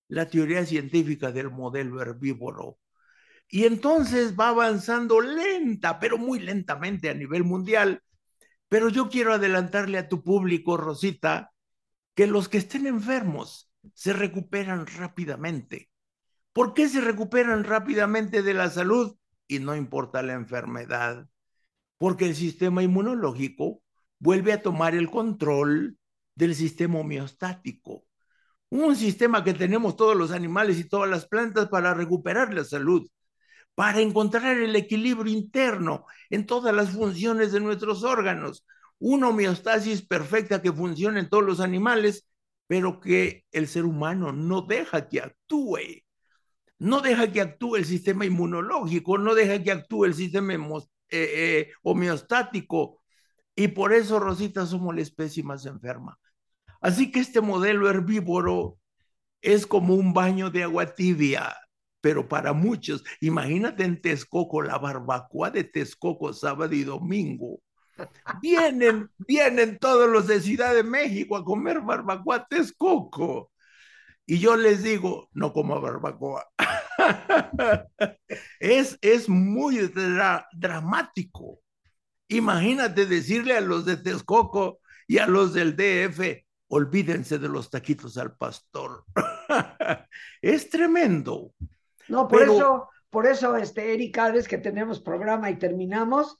la 0.08 0.28
teoría 0.28 0.64
científica 0.66 1.32
del 1.32 1.50
modelo 1.50 2.00
herbívoro 2.02 2.78
y 3.54 3.66
entonces 3.66 4.34
va 4.34 4.48
avanzando 4.48 5.20
lenta, 5.20 6.00
pero 6.00 6.18
muy 6.18 6.40
lentamente 6.40 7.08
a 7.08 7.14
nivel 7.14 7.44
mundial. 7.44 8.02
Pero 8.68 8.88
yo 8.88 9.08
quiero 9.08 9.32
adelantarle 9.32 9.96
a 9.96 10.08
tu 10.08 10.24
público, 10.24 10.76
Rosita, 10.76 11.52
que 12.16 12.26
los 12.26 12.48
que 12.48 12.58
estén 12.58 12.88
enfermos 12.88 13.70
se 13.92 14.12
recuperan 14.12 14.88
rápidamente. 14.88 15.88
¿Por 16.52 16.74
qué 16.74 16.88
se 16.88 17.00
recuperan 17.00 17.62
rápidamente 17.62 18.42
de 18.42 18.54
la 18.54 18.70
salud? 18.70 19.16
Y 19.46 19.60
no 19.60 19.76
importa 19.76 20.24
la 20.24 20.32
enfermedad, 20.32 21.28
porque 21.96 22.24
el 22.24 22.34
sistema 22.34 22.82
inmunológico 22.82 23.82
vuelve 24.18 24.52
a 24.52 24.62
tomar 24.62 24.96
el 24.96 25.08
control 25.08 25.96
del 26.34 26.56
sistema 26.56 26.98
homeostático, 26.98 28.04
un 28.70 28.96
sistema 28.96 29.44
que 29.44 29.54
tenemos 29.54 29.94
todos 29.94 30.16
los 30.16 30.32
animales 30.32 30.76
y 30.80 30.88
todas 30.88 31.08
las 31.08 31.28
plantas 31.28 31.68
para 31.68 31.94
recuperar 31.94 32.52
la 32.52 32.64
salud 32.64 33.08
para 33.74 34.00
encontrar 34.00 34.56
el 34.56 34.76
equilibrio 34.76 35.32
interno 35.32 36.06
en 36.30 36.46
todas 36.46 36.74
las 36.74 36.90
funciones 36.90 37.52
de 37.52 37.60
nuestros 37.60 38.04
órganos. 38.04 38.64
Una 38.98 39.28
homeostasis 39.28 40.02
perfecta 40.02 40.62
que 40.62 40.72
funciona 40.72 41.20
en 41.20 41.28
todos 41.28 41.44
los 41.44 41.60
animales 41.60 42.26
pero 42.66 43.00
que 43.00 43.44
el 43.52 43.68
ser 43.68 43.84
humano 43.84 44.32
no 44.32 44.62
deja 44.62 45.08
que 45.08 45.20
actúe. 45.20 46.02
No 46.78 47.00
deja 47.00 47.30
que 47.32 47.40
actúe 47.40 47.76
el 47.76 47.84
sistema 47.84 48.24
inmunológico, 48.24 49.18
no 49.18 49.34
deja 49.34 49.62
que 49.62 49.70
actúe 49.70 50.06
el 50.06 50.14
sistema 50.14 50.54
eh, 50.54 50.58
eh, 51.10 51.72
homeostático. 51.82 53.02
Y 53.54 53.68
por 53.68 53.92
eso, 53.92 54.18
Rosita, 54.18 54.66
somos 54.66 54.94
la 54.94 55.02
especie 55.02 55.42
más 55.42 55.66
enferma. 55.66 56.18
Así 56.80 57.10
que 57.10 57.20
este 57.20 57.40
modelo 57.40 57.88
herbívoro 57.88 58.78
es 59.40 59.66
como 59.66 59.94
un 59.94 60.12
baño 60.12 60.50
de 60.50 60.64
agua 60.64 60.94
tibia, 60.94 61.54
pero 62.04 62.28
para 62.28 62.52
muchos, 62.52 63.02
imagínate 63.22 63.82
en 63.82 63.98
Texcoco, 63.98 64.60
la 64.60 64.76
barbacoa 64.76 65.50
de 65.50 65.64
Texcoco 65.64 66.34
sábado 66.34 66.74
y 66.74 66.84
domingo. 66.84 67.62
Vienen, 68.42 69.08
vienen 69.26 69.78
todos 69.78 70.10
los 70.10 70.26
de 70.26 70.42
Ciudad 70.42 70.74
de 70.74 70.82
México 70.82 71.34
a 71.34 71.42
comer 71.42 71.80
barbacoa 71.80 72.46
Texcoco. 72.46 73.50
Y 74.26 74.38
yo 74.38 74.54
les 74.54 74.82
digo, 74.82 75.30
no 75.32 75.54
como 75.54 75.80
barbacoa. 75.80 76.46
es, 78.60 78.98
es 79.00 79.26
muy 79.26 79.90
dramático. 80.52 81.60
Imagínate 82.28 83.06
decirle 83.06 83.56
a 83.56 83.62
los 83.62 83.86
de 83.86 83.96
Texcoco 83.96 84.80
y 85.08 85.16
a 85.16 85.26
los 85.26 85.54
del 85.54 85.74
DF, 85.74 86.44
olvídense 86.68 87.38
de 87.38 87.48
los 87.48 87.70
taquitos 87.70 88.18
al 88.18 88.36
pastor. 88.36 89.06
es 90.42 90.68
tremendo. 90.68 91.54
No, 92.08 92.28
por 92.28 92.42
eso, 92.42 92.88
por 93.10 93.26
eso, 93.26 93.56
este, 93.56 93.94
Eric, 93.94 94.14
cada 94.14 94.32
vez 94.32 94.48
que 94.48 94.58
tenemos 94.58 95.00
programa 95.00 95.50
y 95.50 95.58
terminamos, 95.58 96.38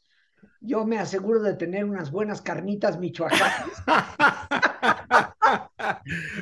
yo 0.61 0.85
me 0.85 0.99
aseguro 0.99 1.41
de 1.41 1.55
tener 1.55 1.85
unas 1.85 2.11
buenas 2.11 2.41
carnitas 2.43 2.99
michoacanas. 2.99 3.85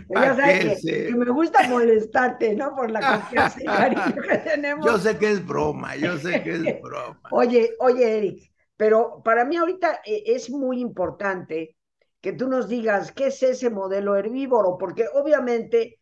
ya 0.08 0.36
sabes 0.36 0.82
que, 0.82 1.14
me 1.14 1.30
gusta 1.30 1.68
molestarte, 1.68 2.54
¿no? 2.54 2.74
Por 2.74 2.90
la 2.90 3.18
confianza 3.18 3.60
y 3.60 3.64
cariño 3.66 4.22
que 4.28 4.38
tenemos. 4.38 4.86
Yo 4.86 4.98
sé 4.98 5.18
que 5.18 5.30
es 5.30 5.44
broma, 5.44 5.96
yo 5.96 6.16
sé 6.18 6.42
que 6.42 6.52
es 6.52 6.62
broma. 6.82 7.20
oye, 7.30 7.74
oye, 7.80 8.18
Eric, 8.18 8.52
pero 8.76 9.22
para 9.24 9.44
mí 9.44 9.56
ahorita 9.56 10.00
eh, 10.04 10.22
es 10.26 10.50
muy 10.50 10.80
importante 10.80 11.76
que 12.20 12.32
tú 12.32 12.48
nos 12.48 12.68
digas 12.68 13.12
qué 13.12 13.26
es 13.26 13.42
ese 13.42 13.70
modelo 13.70 14.16
herbívoro, 14.16 14.78
porque 14.78 15.06
obviamente 15.12 15.98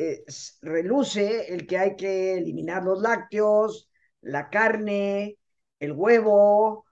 eh, 0.00 0.24
reluce 0.62 1.52
el 1.52 1.66
que 1.66 1.76
hay 1.76 1.94
que 1.94 2.38
eliminar 2.38 2.82
los 2.82 3.02
lácteos, 3.02 3.90
la 4.22 4.48
carne, 4.48 5.36
el 5.78 5.92
huevo, 5.92 6.86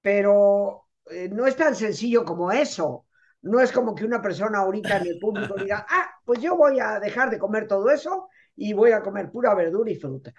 pero 0.00 0.86
eh, 1.10 1.28
no 1.30 1.46
es 1.46 1.54
tan 1.54 1.76
sencillo 1.76 2.24
como 2.24 2.50
eso. 2.50 3.04
No 3.42 3.60
es 3.60 3.72
como 3.72 3.94
que 3.94 4.06
una 4.06 4.22
persona 4.22 4.60
ahorita 4.60 4.96
en 4.96 5.06
el 5.06 5.18
público 5.18 5.54
diga, 5.56 5.84
ah, 5.90 6.08
pues 6.24 6.40
yo 6.40 6.56
voy 6.56 6.80
a 6.80 6.98
dejar 6.98 7.28
de 7.28 7.38
comer 7.38 7.68
todo 7.68 7.90
eso 7.90 8.28
y 8.56 8.72
voy 8.72 8.92
a 8.92 9.02
comer 9.02 9.30
pura 9.30 9.54
verdura 9.54 9.90
y 9.90 9.96
fruta. 9.96 10.32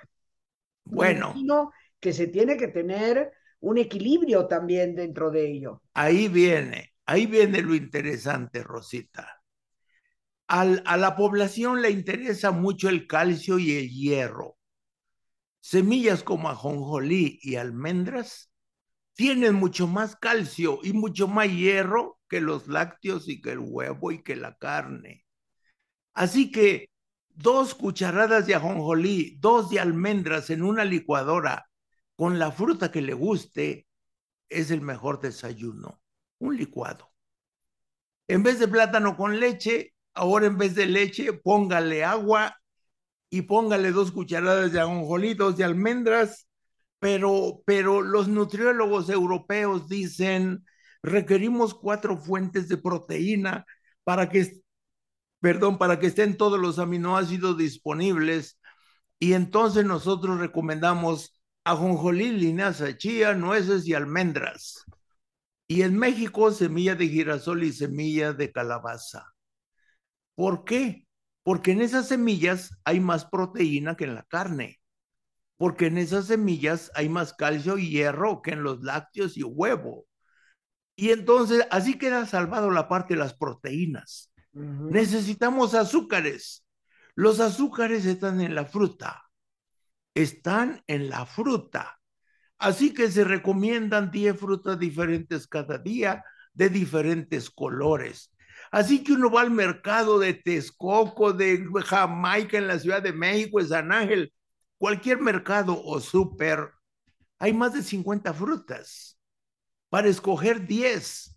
Bueno. 0.86 1.34
Sino 1.34 1.72
que 2.00 2.14
se 2.14 2.28
tiene 2.28 2.58
que 2.58 2.70
tener 2.70 3.32
un 3.60 3.78
equilibrio 3.78 4.48
también 4.48 4.96
dentro 4.96 5.30
de 5.30 5.52
ello. 5.52 5.84
Ahí 5.94 6.30
viene, 6.30 6.94
ahí 7.06 7.28
viene 7.28 7.62
lo 7.62 7.76
interesante, 7.76 8.64
Rosita. 8.64 9.39
A 10.52 10.98
la 10.98 11.16
población 11.16 11.84
le 11.84 11.92
interesa 11.92 12.50
mucho 12.50 12.90
el 12.90 13.06
calcio 13.06 13.60
y 13.60 13.78
el 13.78 13.90
hierro. 13.92 14.58
Semillas 15.60 16.24
como 16.24 16.50
ajonjolí 16.50 17.38
y 17.44 17.56
almendras 17.56 18.52
tienen 19.14 19.54
mucho 19.54 19.86
más 19.86 20.16
calcio 20.16 20.80
y 20.82 20.94
mucho 20.94 21.28
más 21.28 21.50
hierro 21.50 22.20
que 22.28 22.42
los 22.42 22.68
lácteos 22.68 23.30
y 23.30 23.42
que 23.42 23.52
el 23.52 23.60
huevo 23.60 24.12
y 24.12 24.24
que 24.24 24.36
la 24.36 24.56
carne. 24.56 25.24
Así 26.16 26.52
que 26.52 26.90
dos 27.28 27.76
cucharadas 27.76 28.48
de 28.48 28.56
ajonjolí, 28.56 29.38
dos 29.40 29.70
de 29.70 29.80
almendras 29.80 30.50
en 30.50 30.64
una 30.64 30.84
licuadora 30.84 31.70
con 32.16 32.40
la 32.40 32.52
fruta 32.52 32.92
que 32.92 33.04
le 33.04 33.14
guste 33.14 33.86
es 34.50 34.72
el 34.72 34.82
mejor 34.82 35.22
desayuno, 35.22 36.02
un 36.40 36.58
licuado. 36.58 37.12
En 38.28 38.42
vez 38.42 38.58
de 38.58 38.68
plátano 38.68 39.16
con 39.16 39.40
leche, 39.40 39.94
ahora 40.20 40.48
en 40.48 40.58
vez 40.58 40.76
de 40.76 40.86
leche, 40.86 41.34
póngale 41.34 42.04
agua 42.04 42.56
y 43.30 43.44
póngale 43.44 43.92
dos 43.92 44.12
cucharadas 44.12 44.72
de 44.72 44.80
ajonjolí, 44.82 45.34
dos 45.34 45.58
de 45.58 45.64
almendras 45.64 46.50
pero, 47.00 47.62
pero 47.66 48.02
los 48.02 48.28
nutriólogos 48.28 49.10
europeos 49.10 49.88
dicen, 49.88 50.66
requerimos 51.02 51.74
cuatro 51.74 52.18
fuentes 52.18 52.68
de 52.68 52.78
proteína 52.78 53.66
para 54.04 54.30
que, 54.30 54.62
perdón, 55.40 55.78
para 55.78 56.00
que 56.00 56.08
estén 56.08 56.38
todos 56.38 56.60
los 56.60 56.80
aminoácidos 56.80 57.58
disponibles. 57.58 58.60
Y 59.20 59.34
entonces 59.34 59.86
nosotros 59.86 60.40
recomendamos 60.40 61.42
ajonjolí, 61.64 62.32
linaza, 62.32 62.98
chía, 62.98 63.34
nueces 63.34 63.88
y 63.88 63.94
almendras. 63.94 64.84
Y 65.68 65.84
en 65.84 65.98
México, 65.98 66.52
semilla 66.52 66.96
de 66.96 67.08
girasol 67.08 67.64
y 67.64 67.72
semilla 67.74 68.34
de 68.34 68.52
calabaza. 68.52 69.26
¿Por 70.40 70.64
qué? 70.64 71.06
Porque 71.44 71.72
en 71.72 71.82
esas 71.82 72.08
semillas 72.08 72.72
hay 72.86 73.02
más 73.02 73.26
proteína 73.26 73.98
que 73.98 74.06
en 74.06 74.16
la 74.16 74.24
carne 74.24 74.80
porque 75.60 75.88
en 75.88 75.98
esas 75.98 76.28
semillas 76.28 76.90
hay 76.96 77.10
más 77.10 77.34
calcio 77.34 77.78
y 77.78 77.90
hierro 77.90 78.42
que 78.42 78.52
en 78.52 78.64
los 78.64 78.82
lácteos 78.82 79.36
y 79.36 79.44
huevo. 79.44 80.08
Y 80.96 81.10
entonces 81.10 81.68
así 81.70 81.98
queda 81.98 82.26
salvado 82.26 82.72
la 82.72 82.88
parte 82.88 83.14
de 83.14 83.20
las 83.20 83.34
proteínas. 83.34 84.32
Necesitamos 84.54 85.76
azúcares. 85.76 86.66
Los 87.14 87.42
azúcares 87.42 88.06
están 88.06 88.40
en 88.40 88.56
la 88.56 88.64
fruta. 88.64 89.22
Están 90.14 90.82
en 90.88 91.10
la 91.10 91.26
fruta. 91.26 92.00
Así 92.58 92.94
que 92.94 93.12
se 93.12 93.26
recomiendan 93.26 94.12
10 94.12 94.40
frutas 94.40 94.80
diferentes 94.80 95.46
cada 95.46 95.78
día 95.78 96.24
de 96.54 96.70
diferentes 96.70 97.50
colores. 97.50 98.32
Así 98.72 99.04
que 99.04 99.14
uno 99.14 99.32
va 99.32 99.42
al 99.42 99.52
mercado 99.52 100.20
de 100.20 100.34
Texcoco, 100.34 101.34
de 101.34 101.66
Jamaica 101.86 102.58
en 102.58 102.68
la 102.68 102.80
Ciudad 102.80 103.02
de 103.02 103.14
México, 103.14 103.60
de 103.60 103.68
San 103.68 103.92
Ángel, 103.92 104.34
cualquier 104.78 105.20
mercado 105.20 105.82
o 105.84 106.00
súper, 106.00 106.72
hay 107.40 107.54
más 107.54 107.74
de 107.74 107.84
50 107.84 108.34
frutas 108.34 109.20
para 109.90 110.08
escoger 110.08 110.68
10 110.68 111.36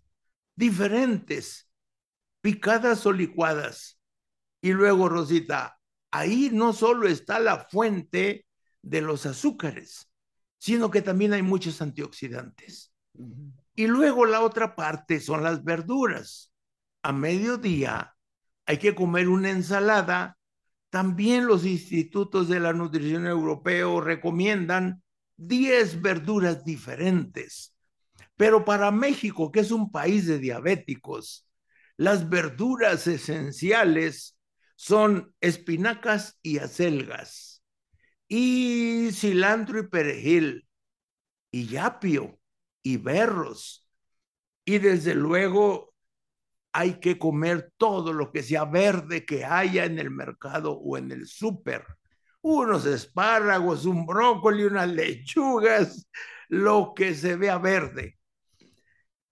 diferentes, 0.55 1.69
picadas 2.41 3.05
o 3.05 3.11
licuadas. 3.11 3.99
Y 4.61 4.71
luego, 4.73 5.09
Rosita, 5.09 5.79
ahí 6.11 6.49
no 6.51 6.73
solo 6.73 7.07
está 7.07 7.39
la 7.39 7.67
fuente 7.69 8.45
de 8.81 9.01
los 9.01 9.25
azúcares, 9.25 10.09
sino 10.57 10.91
que 10.91 11.01
también 11.01 11.33
hay 11.33 11.41
muchos 11.41 11.81
antioxidantes. 11.81 12.93
Y 13.75 13.87
luego 13.87 14.25
la 14.25 14.41
otra 14.41 14.75
parte 14.75 15.19
son 15.19 15.43
las 15.43 15.63
verduras. 15.63 16.52
A 17.03 17.11
mediodía 17.11 18.15
hay 18.65 18.77
que 18.77 18.95
comer 18.95 19.29
una 19.29 19.49
ensalada 19.51 20.37
también 20.89 21.47
los 21.47 21.65
institutos 21.65 22.47
de 22.47 22.59
la 22.59 22.71
nutrición 22.71 23.25
europeo 23.25 23.99
recomiendan 23.99 25.01
10 25.37 26.01
verduras 26.03 26.63
diferentes. 26.63 27.75
Pero 28.35 28.63
para 28.63 28.91
México, 28.91 29.51
que 29.51 29.61
es 29.61 29.71
un 29.71 29.91
país 29.91 30.27
de 30.27 30.37
diabéticos, 30.37 31.47
las 31.97 32.29
verduras 32.29 33.07
esenciales 33.07 34.37
son 34.75 35.33
espinacas 35.41 36.37
y 36.41 36.59
acelgas, 36.59 37.63
y 38.27 39.09
cilantro 39.13 39.79
y 39.79 39.87
perejil, 39.87 40.67
y 41.51 41.75
apio, 41.77 42.39
y 42.81 42.97
berros, 42.97 43.87
y 44.65 44.77
desde 44.79 45.15
luego 45.15 45.92
hay 46.73 46.99
que 46.99 47.19
comer 47.19 47.71
todo 47.77 48.11
lo 48.13 48.31
que 48.31 48.41
sea 48.41 48.65
verde 48.65 49.25
que 49.25 49.45
haya 49.45 49.85
en 49.85 49.99
el 49.99 50.09
mercado 50.09 50.73
o 50.73 50.97
en 50.97 51.11
el 51.11 51.27
súper. 51.27 51.85
Unos 52.41 52.85
espárragos, 52.87 53.85
un 53.85 54.05
brócoli, 54.05 54.63
unas 54.63 54.89
lechugas, 54.89 56.09
lo 56.49 56.93
que 56.95 57.13
se 57.13 57.35
vea 57.35 57.59
verde. 57.59 58.17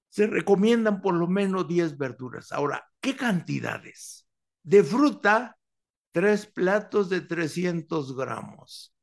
Se 0.10 0.28
recomiendan 0.28 1.02
por 1.02 1.16
lo 1.16 1.28
menos 1.28 1.68
10 1.68 1.98
verduras. 1.98 2.52
Ahora, 2.52 2.88
¿qué 3.02 3.16
cantidades? 3.16 4.28
De 4.62 4.84
fruta, 4.84 5.58
tres 6.12 6.46
platos 6.46 7.10
de 7.10 7.22
300 7.22 8.16
gramos. 8.16 8.94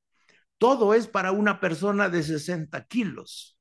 Todo 0.59 0.95
es 0.95 1.09
para 1.09 1.33
una 1.33 1.61
persona 1.61 2.09
de 2.09 2.23
60 2.23 2.87
kilos. 2.87 3.59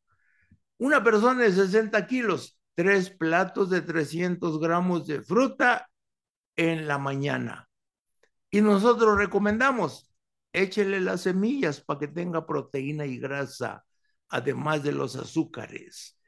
Una 0.77 1.03
persona 1.03 1.43
de 1.43 1.51
60 1.51 2.05
kilos, 2.05 2.56
tres 2.77 3.09
platos 3.09 3.71
de 3.71 3.81
300 3.81 4.59
gramos 4.59 5.07
de 5.07 5.23
fruta 5.23 5.89
en 6.55 6.87
la 6.87 6.99
mañana. 6.99 7.67
Y 8.51 8.61
nosotros 8.61 9.17
recomendamos, 9.17 10.13
échele 10.53 10.99
las 10.99 11.21
semillas 11.21 11.81
para 11.81 12.01
que 12.01 12.07
tenga 12.07 12.45
proteína 12.45 13.07
y 13.07 13.17
grasa, 13.17 13.83
además 14.29 14.83
de 14.83 14.91
los 14.91 15.15
azúcares. 15.15 16.19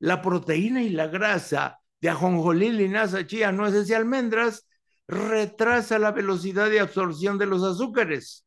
La 0.00 0.20
proteína 0.20 0.82
y 0.82 0.88
la 0.88 1.06
grasa 1.06 1.78
de 2.00 2.08
ajonjolí, 2.08 2.72
linaza, 2.72 3.24
chía, 3.24 3.52
nueces 3.52 3.88
y 3.88 3.94
almendras 3.94 4.66
retrasa 5.06 6.00
la 6.00 6.10
velocidad 6.10 6.70
de 6.70 6.80
absorción 6.80 7.38
de 7.38 7.46
los 7.46 7.62
azúcares. 7.62 8.44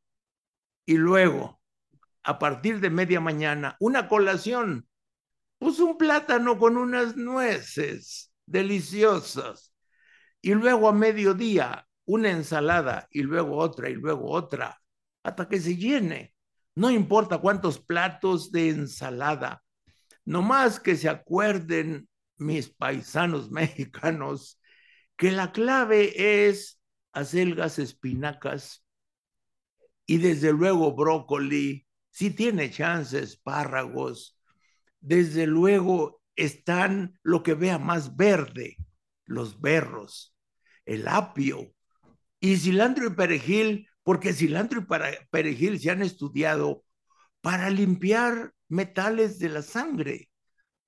Y 0.86 0.96
luego, 0.98 1.62
a 2.24 2.40
partir 2.40 2.82
de 2.82 2.90
media 2.90 3.22
mañana, 3.22 3.78
una 3.80 4.10
colación, 4.10 4.90
pues 5.60 5.80
un 5.80 5.98
plátano 5.98 6.58
con 6.58 6.78
unas 6.78 7.16
nueces 7.16 8.32
deliciosas. 8.46 9.74
Y 10.42 10.54
luego 10.54 10.88
a 10.88 10.94
mediodía, 10.94 11.88
una 12.06 12.32
ensalada 12.32 13.08
y 13.12 13.24
luego 13.24 13.58
otra 13.58 13.90
y 13.90 13.94
luego 13.94 14.30
otra, 14.32 14.80
hasta 15.24 15.48
que 15.48 15.60
se 15.60 15.76
llene. 15.76 16.34
No 16.76 16.92
importa 16.92 17.40
cuántos 17.40 17.80
platos 17.80 18.52
de 18.52 18.70
ensalada, 18.70 19.64
nomás 20.26 20.80
que 20.80 20.96
se 20.96 21.10
acuerden 21.10 22.08
mis 22.38 22.70
paisanos 22.70 23.50
mexicanos 23.52 24.60
que 25.18 25.32
la 25.32 25.52
clave 25.52 26.48
es 26.48 26.80
acelgas, 27.12 27.80
espinacas 27.80 28.86
y 30.06 30.20
desde 30.20 30.54
luego 30.54 30.94
brócoli, 30.96 31.88
si 32.12 32.32
tiene 32.32 32.70
chances, 32.72 33.32
espárragos, 33.32 34.37
desde 35.00 35.48
luego 35.48 36.22
están 36.36 37.20
lo 37.24 37.44
que 37.44 37.54
vea 37.54 37.80
más 37.80 38.16
verde, 38.16 38.78
los 39.26 39.60
berros, 39.60 40.36
el 40.86 41.08
apio 41.08 41.74
y 42.40 42.58
cilantro 42.58 43.08
y 43.08 43.10
perejil, 43.12 43.90
porque 44.04 44.34
cilantro 44.34 44.82
y 44.82 45.26
perejil 45.30 45.80
se 45.80 45.92
han 45.92 46.02
estudiado 46.02 46.84
para 47.42 47.70
limpiar 47.70 48.54
metales 48.70 49.40
de 49.40 49.50
la 49.50 49.62
sangre. 49.62 50.30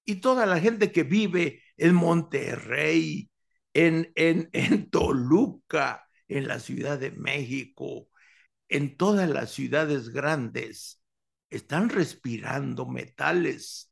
Y 0.05 0.15
toda 0.15 0.45
la 0.45 0.59
gente 0.59 0.91
que 0.91 1.03
vive 1.03 1.61
en 1.77 1.93
Monterrey, 1.93 3.29
en, 3.73 4.11
en, 4.15 4.49
en 4.53 4.89
Toluca, 4.89 6.07
en 6.27 6.47
la 6.47 6.59
Ciudad 6.59 6.99
de 6.99 7.11
México, 7.11 8.07
en 8.69 8.97
todas 8.97 9.29
las 9.29 9.51
ciudades 9.51 10.09
grandes, 10.09 11.01
están 11.49 11.89
respirando 11.89 12.87
metales, 12.87 13.88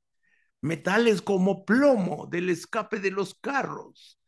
metales 0.61 1.21
como 1.21 1.65
plomo 1.65 2.27
del 2.29 2.49
escape 2.49 2.99
de 2.99 3.11
los 3.11 3.35
carros. 3.35 4.19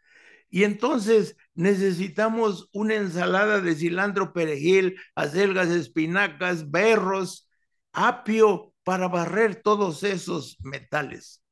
Y 0.50 0.64
entonces 0.64 1.36
necesitamos 1.54 2.70
una 2.74 2.96
ensalada 2.96 3.62
de 3.62 3.76
cilantro, 3.76 4.34
perejil, 4.34 4.98
acelgas, 5.16 5.70
espinacas, 5.70 6.72
berros, 6.72 7.48
apio 7.94 8.74
para 8.84 9.08
barrer 9.08 9.62
todos 9.62 10.04
esos 10.04 10.58
metales. 10.62 11.44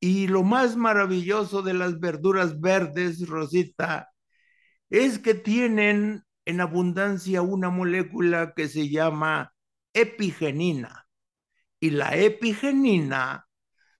Y 0.00 0.28
lo 0.28 0.42
más 0.42 0.76
maravilloso 0.76 1.62
de 1.62 1.74
las 1.74 1.98
verduras 2.00 2.60
verdes, 2.60 3.26
Rosita, 3.28 4.10
es 4.90 5.18
que 5.18 5.34
tienen 5.34 6.24
en 6.46 6.60
abundancia 6.60 7.42
una 7.42 7.68
molécula 7.68 8.54
que 8.54 8.68
se 8.68 8.88
llama 8.88 9.52
epigenina. 9.92 11.06
Y 11.80 11.90
la 11.90 12.16
epigenina 12.16 13.47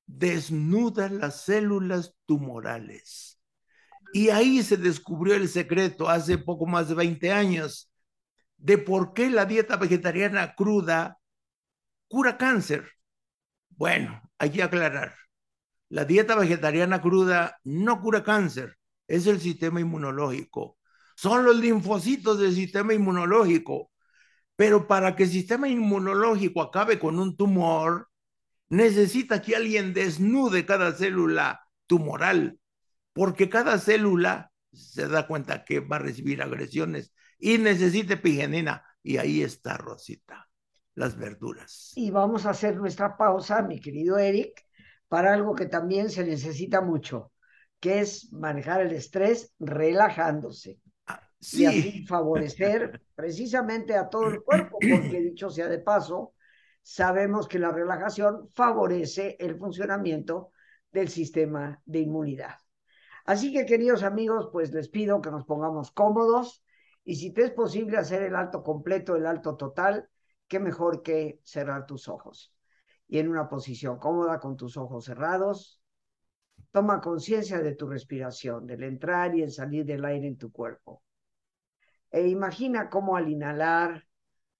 desnuda 0.08 1.08
las 1.08 1.42
células 1.42 2.16
tumorales. 2.26 3.38
Y 4.12 4.30
ahí 4.30 4.62
se 4.62 4.78
descubrió 4.78 5.34
el 5.34 5.48
secreto 5.48 6.08
hace 6.08 6.38
poco 6.38 6.66
más 6.66 6.88
de 6.88 6.94
20 6.94 7.30
años 7.30 7.92
de 8.56 8.78
por 8.78 9.12
qué 9.12 9.30
la 9.30 9.44
dieta 9.44 9.76
vegetariana 9.76 10.54
cruda 10.54 11.18
cura 12.08 12.38
cáncer. 12.38 12.90
Bueno, 13.68 14.20
hay 14.38 14.50
que 14.50 14.62
aclarar. 14.62 15.14
La 15.90 16.04
dieta 16.04 16.34
vegetariana 16.34 17.00
cruda 17.00 17.58
no 17.64 18.00
cura 18.00 18.24
cáncer, 18.24 18.76
es 19.06 19.26
el 19.26 19.40
sistema 19.40 19.80
inmunológico. 19.80 20.78
Son 21.16 21.44
los 21.44 21.56
linfocitos 21.56 22.38
del 22.40 22.54
sistema 22.54 22.94
inmunológico. 22.94 23.90
Pero 24.56 24.88
para 24.88 25.14
que 25.14 25.22
el 25.24 25.30
sistema 25.30 25.68
inmunológico 25.68 26.62
acabe 26.62 26.98
con 26.98 27.18
un 27.20 27.36
tumor, 27.36 28.07
necesita 28.68 29.42
que 29.42 29.56
alguien 29.56 29.94
desnude 29.94 30.66
cada 30.66 30.92
célula 30.92 31.66
tumoral, 31.86 32.58
porque 33.12 33.48
cada 33.48 33.78
célula 33.78 34.52
se 34.72 35.08
da 35.08 35.26
cuenta 35.26 35.64
que 35.64 35.80
va 35.80 35.96
a 35.96 36.00
recibir 36.00 36.42
agresiones 36.42 37.12
y 37.38 37.58
necesita 37.58 38.14
epigenina. 38.14 38.84
Y 39.02 39.16
ahí 39.16 39.42
está 39.42 39.76
Rosita, 39.76 40.48
las 40.94 41.16
verduras. 41.16 41.92
Y 41.96 42.10
vamos 42.10 42.46
a 42.46 42.50
hacer 42.50 42.76
nuestra 42.76 43.16
pausa, 43.16 43.62
mi 43.62 43.80
querido 43.80 44.18
Eric, 44.18 44.64
para 45.08 45.32
algo 45.32 45.54
que 45.54 45.66
también 45.66 46.10
se 46.10 46.24
necesita 46.24 46.80
mucho, 46.80 47.32
que 47.80 48.00
es 48.00 48.32
manejar 48.32 48.82
el 48.82 48.92
estrés 48.92 49.54
relajándose. 49.58 50.78
Ah, 51.06 51.22
y 51.52 51.64
así 51.64 52.06
favorecer 52.06 53.00
precisamente 53.14 53.94
a 53.96 54.08
todo 54.08 54.28
el 54.28 54.42
cuerpo, 54.42 54.78
porque 54.80 55.20
dicho 55.20 55.48
sea 55.48 55.68
de 55.68 55.78
paso, 55.78 56.34
sabemos 56.88 57.48
que 57.48 57.58
la 57.58 57.70
relajación 57.70 58.48
favorece 58.48 59.36
el 59.40 59.58
funcionamiento 59.58 60.52
del 60.90 61.10
sistema 61.10 61.82
de 61.84 61.98
inmunidad. 61.98 62.54
Así 63.26 63.52
que, 63.52 63.66
queridos 63.66 64.02
amigos, 64.02 64.48
pues 64.50 64.72
les 64.72 64.88
pido 64.88 65.20
que 65.20 65.30
nos 65.30 65.44
pongamos 65.44 65.90
cómodos 65.90 66.64
y 67.04 67.16
si 67.16 67.30
te 67.34 67.42
es 67.42 67.50
posible 67.50 67.98
hacer 67.98 68.22
el 68.22 68.34
alto 68.34 68.62
completo, 68.62 69.16
el 69.16 69.26
alto 69.26 69.54
total, 69.54 70.08
qué 70.46 70.60
mejor 70.60 71.02
que 71.02 71.42
cerrar 71.44 71.84
tus 71.84 72.08
ojos 72.08 72.54
y 73.06 73.18
en 73.18 73.28
una 73.28 73.50
posición 73.50 73.98
cómoda 73.98 74.40
con 74.40 74.56
tus 74.56 74.78
ojos 74.78 75.04
cerrados. 75.04 75.82
Toma 76.70 77.02
conciencia 77.02 77.58
de 77.60 77.74
tu 77.74 77.86
respiración, 77.86 78.66
del 78.66 78.82
entrar 78.82 79.36
y 79.36 79.42
el 79.42 79.52
salir 79.52 79.84
del 79.84 80.06
aire 80.06 80.26
en 80.26 80.38
tu 80.38 80.50
cuerpo. 80.50 81.02
E 82.10 82.28
imagina 82.28 82.88
cómo 82.88 83.14
al 83.14 83.28
inhalar, 83.28 84.07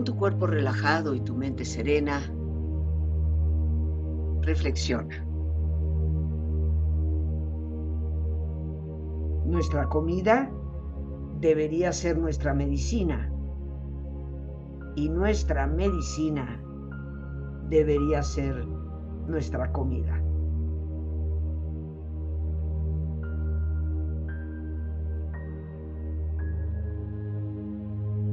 Con 0.00 0.06
tu 0.06 0.16
cuerpo 0.16 0.46
relajado 0.46 1.14
y 1.14 1.20
tu 1.20 1.36
mente 1.36 1.62
serena, 1.62 2.22
reflexiona. 4.40 5.14
Nuestra 9.44 9.90
comida 9.90 10.50
debería 11.40 11.92
ser 11.92 12.16
nuestra 12.16 12.54
medicina 12.54 13.30
y 14.96 15.10
nuestra 15.10 15.66
medicina 15.66 16.62
debería 17.68 18.22
ser 18.22 18.66
nuestra 19.26 19.70
comida. 19.70 20.19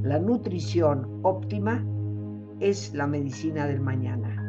La 0.08 0.20
nutrición 0.20 1.20
óptima 1.24 1.86
es 2.62 2.94
la 2.94 3.08
medicina 3.08 3.68
del 3.68 3.82
mañana. 3.82 4.42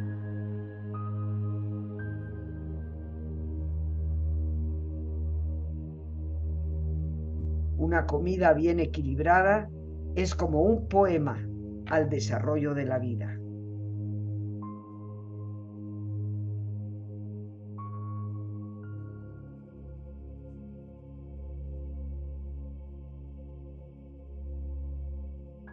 Una 7.76 8.06
comida 8.06 8.52
bien 8.52 8.78
equilibrada 8.78 9.68
es 10.14 10.36
como 10.36 10.62
un 10.62 10.86
poema 10.86 11.44
al 11.86 12.08
desarrollo 12.08 12.74
de 12.74 12.84
la 12.84 13.00
vida. 13.00 13.36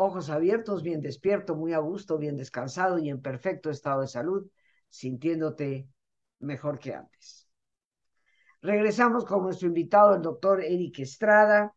Ojos 0.00 0.30
abiertos, 0.30 0.84
bien 0.84 1.00
despierto, 1.00 1.56
muy 1.56 1.72
a 1.72 1.78
gusto, 1.78 2.18
bien 2.18 2.36
descansado 2.36 2.98
y 3.00 3.10
en 3.10 3.20
perfecto 3.20 3.68
estado 3.68 4.02
de 4.02 4.06
salud, 4.06 4.48
sintiéndote 4.88 5.88
mejor 6.38 6.78
que 6.78 6.94
antes. 6.94 7.48
Regresamos 8.62 9.24
con 9.24 9.42
nuestro 9.42 9.66
invitado, 9.66 10.14
el 10.14 10.22
doctor 10.22 10.62
Eric 10.62 11.00
Estrada. 11.00 11.74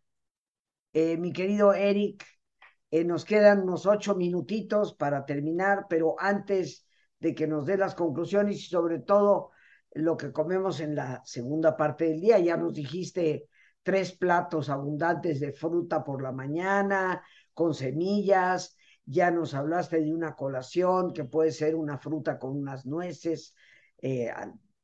Eh, 0.94 1.18
mi 1.18 1.34
querido 1.34 1.74
Eric, 1.74 2.24
eh, 2.92 3.04
nos 3.04 3.26
quedan 3.26 3.62
unos 3.64 3.88
ocho 3.88 4.16
minutitos 4.16 4.94
para 4.94 5.26
terminar, 5.26 5.88
pero 5.90 6.14
antes 6.20 6.86
de 7.18 7.34
que 7.34 7.48
nos 7.48 7.66
dé 7.66 7.76
las 7.76 7.96
conclusiones 7.96 8.58
y 8.58 8.68
sobre 8.68 9.00
todo 9.00 9.50
lo 9.94 10.16
que 10.16 10.32
comemos 10.32 10.80
en 10.80 10.94
la 10.94 11.24
segunda 11.26 11.76
parte 11.76 12.06
del 12.06 12.22
día. 12.22 12.38
Ya 12.38 12.56
nos 12.56 12.76
dijiste 12.76 13.48
tres 13.82 14.12
platos 14.12 14.70
abundantes 14.70 15.40
de 15.40 15.54
fruta 15.54 16.04
por 16.04 16.22
la 16.22 16.32
mañana, 16.32 17.24
con 17.54 17.74
semillas. 17.74 18.76
Ya 19.06 19.32
nos 19.32 19.54
hablaste 19.54 20.02
de 20.02 20.14
una 20.14 20.36
colación 20.36 21.14
que 21.14 21.24
puede 21.24 21.52
ser 21.52 21.76
una 21.76 21.98
fruta 21.98 22.40
con 22.40 22.58
unas 22.58 22.86
nueces, 22.86 23.56
eh, 24.02 24.32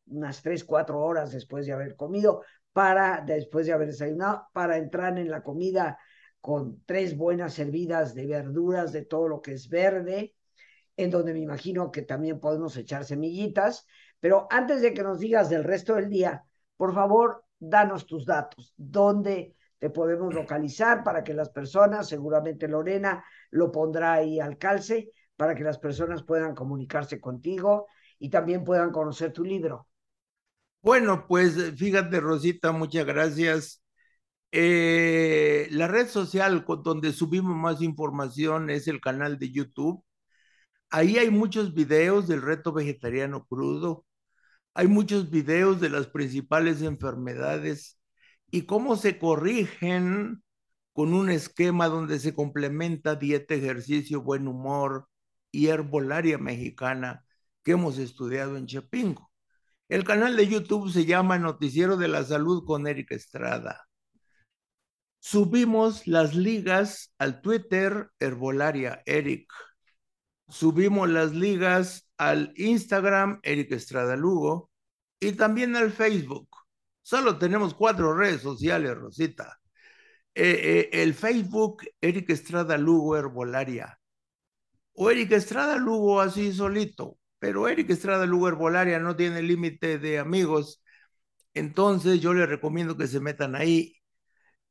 unas 0.08 0.42
tres, 0.42 0.64
cuatro 0.64 1.00
horas 1.00 1.32
después 1.32 1.66
de 1.66 1.74
haber 1.74 1.96
comido, 1.96 2.44
para, 2.74 3.24
después 3.26 3.66
de 3.66 3.74
haber 3.74 3.88
desayunado, 3.88 4.48
para 4.54 4.78
entrar 4.78 5.18
en 5.18 5.30
la 5.30 5.44
comida 5.44 5.98
con 6.40 6.82
tres 6.86 7.18
buenas 7.18 7.54
servidas 7.54 8.14
de 8.14 8.26
verduras, 8.26 8.92
de 8.92 9.04
todo 9.04 9.28
lo 9.28 9.42
que 9.42 9.54
es 9.54 9.68
verde, 9.68 10.36
en 10.96 11.10
donde 11.10 11.34
me 11.34 11.40
imagino 11.40 11.92
que 11.92 12.04
también 12.04 12.40
podemos 12.40 12.78
echar 12.78 13.04
semillitas. 13.04 13.86
Pero 14.20 14.48
antes 14.50 14.82
de 14.82 14.94
que 14.94 15.04
nos 15.04 15.20
digas 15.20 15.50
del 15.50 15.64
resto 15.64 15.96
del 15.96 16.10
día, 16.10 16.44
por 16.78 16.94
favor, 16.94 17.44
danos 17.60 18.06
tus 18.06 18.26
datos. 18.26 18.74
¿Dónde 18.78 19.57
te 19.80 19.90
podemos 19.90 20.34
localizar 20.34 21.04
para 21.04 21.24
que 21.24 21.34
las 21.34 21.50
personas, 21.50 22.08
seguramente 22.08 22.68
Lorena 22.68 23.24
lo 23.52 23.72
pondrá 23.72 24.14
ahí 24.14 24.40
al 24.40 24.58
calce, 24.58 25.12
para 25.36 25.56
que 25.56 25.64
las 25.64 25.78
personas 25.78 26.24
puedan 26.24 26.56
comunicarse 26.56 27.20
contigo 27.20 27.88
y 28.20 28.30
también 28.30 28.64
puedan 28.64 28.92
conocer 28.92 29.32
tu 29.32 29.44
libro? 29.44 29.88
Bueno, 30.82 31.26
pues 31.28 31.56
fíjate, 31.76 32.20
Rosita, 32.20 32.72
muchas 32.72 33.06
gracias. 33.06 33.84
Eh, 34.52 35.68
la 35.72 35.88
red 35.88 36.08
social 36.08 36.66
donde 36.84 37.12
subimos 37.12 37.56
más 37.56 37.82
información 37.82 38.70
es 38.70 38.88
el 38.88 39.02
canal 39.02 39.38
de 39.38 39.52
YouTube 39.52 40.04
Ahí 40.90 41.18
hay 41.18 41.30
muchos 41.30 41.74
videos 41.74 42.28
del 42.28 42.42
reto 42.42 42.72
vegetariano 42.74 43.46
crudo, 43.46 44.06
hay 44.74 44.88
muchos 44.88 45.30
videos 45.32 45.82
de 45.82 45.90
las 45.90 46.08
principales 46.08 46.82
enfermedades 46.82 47.97
y 48.50 48.64
cómo 48.64 48.96
se 48.96 49.20
corrigen 49.20 50.44
con 50.94 51.14
un 51.14 51.30
esquema 51.30 51.88
donde 51.88 52.20
se 52.20 52.34
complementa 52.34 53.16
dieta, 53.16 53.54
ejercicio, 53.54 54.22
buen 54.22 54.48
humor 54.48 55.08
y 55.52 55.68
herbolaria 55.68 56.38
mexicana 56.38 57.26
que 57.64 57.72
hemos 57.74 57.98
estudiado 57.98 58.58
en 58.58 58.66
Chapingo. 58.66 59.32
El 59.90 60.04
canal 60.04 60.36
de 60.36 60.48
YouTube 60.48 60.92
se 60.92 61.06
llama 61.06 61.38
Noticiero 61.38 61.98
de 61.98 62.08
la 62.08 62.24
Salud 62.24 62.66
con 62.66 62.88
Eric 62.88 63.12
Estrada. 63.12 63.88
Subimos 65.20 66.08
las 66.08 66.36
ligas 66.36 67.14
al 67.18 67.42
Twitter 67.42 68.10
Herbolaria 68.20 69.02
Eric 69.06 69.52
subimos 70.50 71.10
las 71.10 71.34
ligas 71.34 72.10
al 72.18 72.54
Instagram 72.56 73.40
Eric 73.44 73.72
Estrada 73.72 74.16
Lugo 74.16 74.72
y 75.20 75.34
también 75.34 75.76
al 75.76 75.92
Facebook. 75.92 76.48
Solo 77.08 77.38
tenemos 77.38 77.74
cuatro 77.74 78.14
redes 78.14 78.42
sociales, 78.42 78.94
Rosita. 78.94 79.58
Eh, 80.36 80.90
eh, 80.92 81.02
el 81.04 81.14
Facebook 81.14 81.84
Eric 82.02 82.32
Estrada 82.32 82.78
Lugo 82.78 83.16
Herbolaria 83.16 83.98
o 84.92 85.10
Eric 85.10 85.32
Estrada 85.32 85.78
Lugo 85.78 86.20
así 86.20 86.52
solito, 86.52 87.18
pero 87.40 87.70
Eric 87.70 87.92
Estrada 87.92 88.26
Lugo 88.26 88.50
Herbolaria 88.50 89.00
no 89.00 89.16
tiene 89.16 89.42
límite 89.42 90.00
de 90.00 90.20
amigos, 90.20 90.84
entonces 91.54 92.20
yo 92.20 92.34
les 92.34 92.50
recomiendo 92.50 92.98
que 92.98 93.08
se 93.08 93.22
metan 93.22 93.56
ahí 93.56 93.96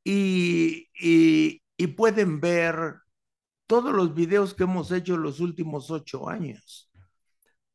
y, 0.03 0.89
y, 0.93 1.63
y 1.75 1.87
pueden 1.87 2.39
ver 2.39 2.97
todos 3.65 3.95
los 3.95 4.13
videos 4.13 4.53
que 4.53 4.65
hemos 4.65 4.91
hecho 4.91 5.17
los 5.17 5.39
últimos 5.39 5.89
ocho 5.89 6.29
años. 6.29 6.91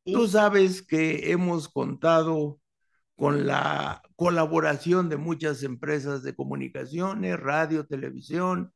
Tú 0.05 0.25
sabes 0.25 0.81
que 0.81 1.33
hemos 1.33 1.67
contado 1.67 2.61
con 3.15 3.45
la 3.47 4.01
colaboración 4.15 5.09
de 5.09 5.17
muchas 5.17 5.63
empresas 5.63 6.23
de 6.23 6.35
comunicaciones, 6.35 7.39
radio, 7.39 7.85
televisión, 7.85 8.71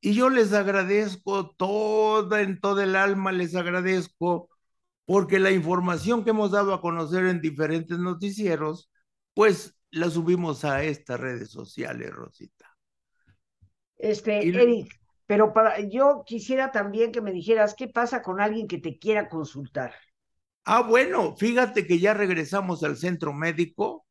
y 0.00 0.14
yo 0.14 0.28
les 0.28 0.52
agradezco 0.52 1.54
toda, 1.56 2.42
en 2.42 2.60
todo 2.60 2.82
el 2.82 2.94
alma 2.94 3.32
les 3.32 3.54
agradezco, 3.56 4.50
porque 5.06 5.38
la 5.38 5.50
información 5.50 6.24
que 6.24 6.30
hemos 6.30 6.50
dado 6.50 6.74
a 6.74 6.80
conocer 6.82 7.24
en 7.24 7.40
diferentes 7.40 7.98
noticieros, 7.98 8.90
pues 9.32 9.74
la 9.90 10.10
subimos 10.10 10.64
a 10.64 10.82
estas 10.82 11.18
redes 11.18 11.50
sociales, 11.50 12.10
Rosita. 12.10 12.66
Este, 13.96 14.46
Eric, 14.46 15.00
pero 15.24 15.54
para, 15.54 15.80
yo 15.80 16.22
quisiera 16.26 16.70
también 16.70 17.10
que 17.10 17.22
me 17.22 17.32
dijeras 17.32 17.74
qué 17.74 17.88
pasa 17.88 18.22
con 18.22 18.40
alguien 18.40 18.68
que 18.68 18.78
te 18.78 18.98
quiera 18.98 19.28
consultar. 19.28 19.94
Ah, 20.64 20.82
bueno, 20.82 21.36
fíjate 21.36 21.86
que 21.86 21.98
ya 21.98 22.14
regresamos 22.14 22.82
al 22.84 22.96
centro 22.96 23.32
médico. 23.32 24.06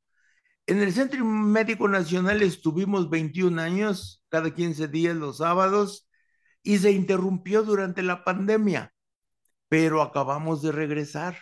En 0.67 0.79
el 0.81 0.93
Centro 0.93 1.25
Médico 1.25 1.87
Nacional 1.89 2.41
estuvimos 2.41 3.09
21 3.09 3.59
años, 3.59 4.23
cada 4.29 4.53
15 4.53 4.87
días 4.87 5.15
los 5.15 5.37
sábados, 5.37 6.07
y 6.63 6.77
se 6.79 6.91
interrumpió 6.91 7.63
durante 7.63 8.03
la 8.03 8.23
pandemia, 8.23 8.93
pero 9.69 10.01
acabamos 10.01 10.61
de 10.61 10.71
regresar. 10.71 11.37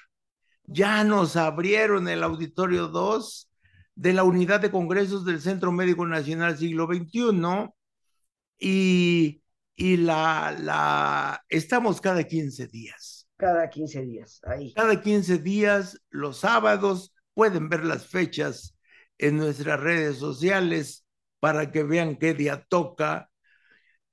Ya 0.65 1.03
nos 1.03 1.35
abrieron 1.35 2.07
el 2.09 2.23
auditorio 2.23 2.87
2 2.87 3.51
de 3.95 4.13
la 4.13 4.23
unidad 4.23 4.61
de 4.61 4.71
congresos 4.71 5.25
del 5.25 5.41
Centro 5.41 5.71
Médico 5.71 6.05
Nacional 6.07 6.57
siglo 6.57 6.87
XXI 6.87 7.69
y 8.59 9.41
y 9.75 9.97
la, 9.97 10.55
la, 10.59 11.43
estamos 11.49 11.99
cada 12.01 12.23
15 12.23 12.67
días. 12.67 13.10
Cada 13.41 13.67
15 13.71 14.01
días, 14.03 14.39
ahí. 14.43 14.71
Cada 14.75 15.01
15 15.01 15.39
días, 15.39 15.99
los 16.11 16.37
sábados, 16.37 17.11
pueden 17.33 17.69
ver 17.69 17.83
las 17.83 18.05
fechas 18.05 18.77
en 19.17 19.37
nuestras 19.37 19.79
redes 19.79 20.17
sociales 20.17 21.07
para 21.39 21.71
que 21.71 21.81
vean 21.81 22.17
qué 22.17 22.35
día 22.35 22.63
toca. 22.69 23.31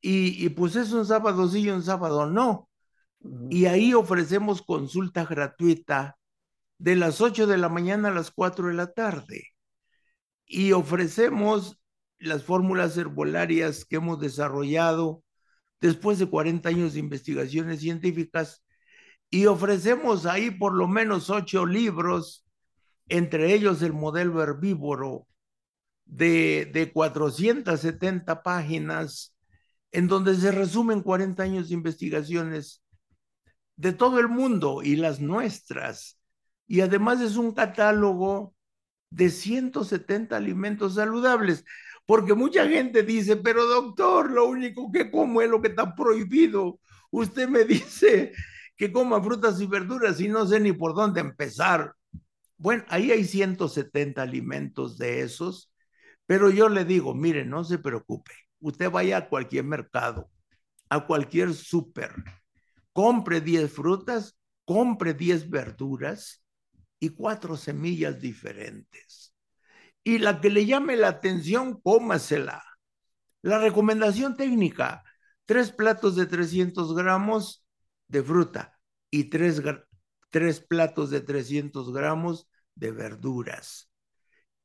Y, 0.00 0.42
y 0.42 0.48
pues 0.48 0.76
es 0.76 0.92
un 0.92 1.04
sábado 1.04 1.46
sí 1.46 1.60
y 1.60 1.68
un 1.68 1.82
sábado 1.82 2.24
no. 2.24 2.70
Y 3.50 3.66
ahí 3.66 3.92
ofrecemos 3.92 4.62
consulta 4.62 5.26
gratuita 5.26 6.16
de 6.78 6.96
las 6.96 7.20
8 7.20 7.46
de 7.46 7.58
la 7.58 7.68
mañana 7.68 8.08
a 8.08 8.14
las 8.14 8.30
4 8.30 8.68
de 8.68 8.74
la 8.74 8.94
tarde. 8.94 9.48
Y 10.46 10.72
ofrecemos 10.72 11.78
las 12.18 12.44
fórmulas 12.44 12.96
herbolarias 12.96 13.84
que 13.84 13.96
hemos 13.96 14.20
desarrollado 14.20 15.22
después 15.82 16.18
de 16.18 16.30
40 16.30 16.66
años 16.70 16.94
de 16.94 17.00
investigaciones 17.00 17.80
científicas 17.80 18.64
y 19.30 19.46
ofrecemos 19.46 20.26
ahí 20.26 20.50
por 20.50 20.74
lo 20.74 20.88
menos 20.88 21.30
ocho 21.30 21.66
libros, 21.66 22.46
entre 23.08 23.54
ellos 23.54 23.82
el 23.82 23.92
modelo 23.92 24.42
herbívoro 24.42 25.26
de, 26.04 26.70
de 26.72 26.92
470 26.92 28.42
páginas, 28.42 29.34
en 29.92 30.08
donde 30.08 30.34
se 30.34 30.50
resumen 30.50 31.02
40 31.02 31.42
años 31.42 31.68
de 31.68 31.74
investigaciones 31.74 32.82
de 33.76 33.92
todo 33.92 34.18
el 34.18 34.28
mundo 34.28 34.82
y 34.82 34.96
las 34.96 35.20
nuestras. 35.20 36.18
Y 36.66 36.80
además 36.80 37.20
es 37.20 37.36
un 37.36 37.52
catálogo 37.52 38.54
de 39.10 39.30
170 39.30 40.36
alimentos 40.36 40.94
saludables. 40.94 41.64
Porque 42.04 42.34
mucha 42.34 42.66
gente 42.68 43.02
dice, 43.02 43.36
pero 43.36 43.66
doctor, 43.66 44.30
lo 44.30 44.46
único 44.46 44.90
que 44.90 45.10
como 45.10 45.42
es 45.42 45.48
lo 45.48 45.60
que 45.60 45.68
está 45.68 45.94
prohibido. 45.94 46.80
Usted 47.10 47.48
me 47.48 47.64
dice 47.64 48.32
que 48.78 48.92
coma 48.92 49.22
frutas 49.22 49.60
y 49.60 49.66
verduras 49.66 50.20
y 50.20 50.28
no 50.28 50.46
sé 50.46 50.60
ni 50.60 50.72
por 50.72 50.94
dónde 50.94 51.20
empezar. 51.20 51.94
Bueno, 52.56 52.84
ahí 52.88 53.12
hay 53.12 53.24
170 53.24 54.22
alimentos 54.22 54.96
de 54.96 55.20
esos, 55.22 55.70
pero 56.26 56.50
yo 56.50 56.70
le 56.70 56.86
digo, 56.86 57.14
mire, 57.14 57.44
no 57.44 57.64
se 57.64 57.78
preocupe. 57.78 58.32
Usted 58.60 58.90
vaya 58.90 59.18
a 59.18 59.28
cualquier 59.28 59.64
mercado, 59.64 60.30
a 60.88 61.06
cualquier 61.06 61.52
súper, 61.54 62.14
compre 62.92 63.40
10 63.42 63.70
frutas, 63.70 64.38
compre 64.64 65.14
10 65.14 65.50
verduras 65.50 66.42
y 67.00 67.10
cuatro 67.10 67.56
semillas 67.56 68.20
diferentes 68.20 69.34
y 70.08 70.18
la 70.18 70.40
que 70.40 70.48
le 70.48 70.64
llame 70.64 70.96
la 70.96 71.08
atención, 71.08 71.80
cómasela. 71.82 72.64
La 73.42 73.58
recomendación 73.58 74.38
técnica, 74.38 75.04
tres 75.44 75.70
platos 75.70 76.16
de 76.16 76.24
300 76.24 76.94
gramos 76.94 77.62
de 78.08 78.22
fruta 78.22 78.78
y 79.10 79.24
tres, 79.24 79.62
tres 80.30 80.60
platos 80.60 81.10
de 81.10 81.20
300 81.20 81.92
gramos 81.92 82.48
de 82.74 82.90
verduras 82.92 83.90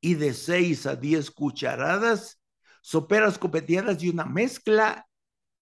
y 0.02 0.16
de 0.16 0.34
6 0.34 0.86
a 0.86 0.96
10 0.96 1.32
cucharadas 1.32 2.42
soperas 2.82 3.38
copeteadas 3.40 4.04
y 4.04 4.10
una 4.10 4.26
mezcla 4.26 5.08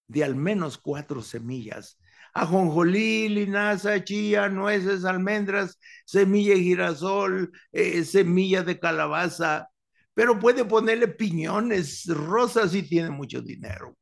de 0.08 0.24
al 0.24 0.34
menos 0.36 0.76
cuatro 0.78 1.22
semillas. 1.22 1.98
Ajonjolí, 2.34 3.28
linaza, 3.28 4.02
chía, 4.04 4.48
nueces, 4.48 5.04
almendras, 5.04 5.78
semilla 6.04 6.54
de 6.54 6.60
girasol, 6.60 7.52
eh, 7.72 8.04
semilla 8.04 8.62
de 8.62 8.78
calabaza, 8.80 9.68
pero 10.14 10.38
puede 10.38 10.64
ponerle 10.64 11.08
piñones, 11.08 12.06
rosas 12.06 12.72
si 12.72 12.82
tiene 12.82 13.10
mucho 13.10 13.40
dinero. 13.40 13.96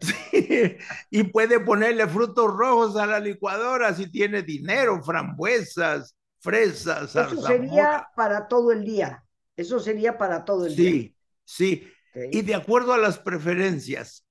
Sí, 0.00 0.76
y 1.10 1.24
puede 1.24 1.60
ponerle 1.60 2.06
frutos 2.06 2.52
rojos 2.54 2.96
a 2.96 3.06
la 3.06 3.20
licuadora 3.20 3.94
si 3.94 4.10
tiene 4.10 4.42
dinero, 4.42 5.02
frambuesas, 5.02 6.16
fresas. 6.38 7.14
Eso 7.14 7.42
sería 7.42 8.08
para 8.16 8.48
todo 8.48 8.72
el 8.72 8.84
día. 8.84 9.22
Eso 9.56 9.78
sería 9.78 10.16
para 10.16 10.44
todo 10.44 10.66
el 10.66 10.74
día. 10.74 10.90
Sí, 10.90 11.16
sí. 11.44 11.92
Y 12.32 12.42
de 12.42 12.54
acuerdo 12.54 12.92
a 12.92 12.98
las 12.98 13.18
preferencias. 13.18 14.26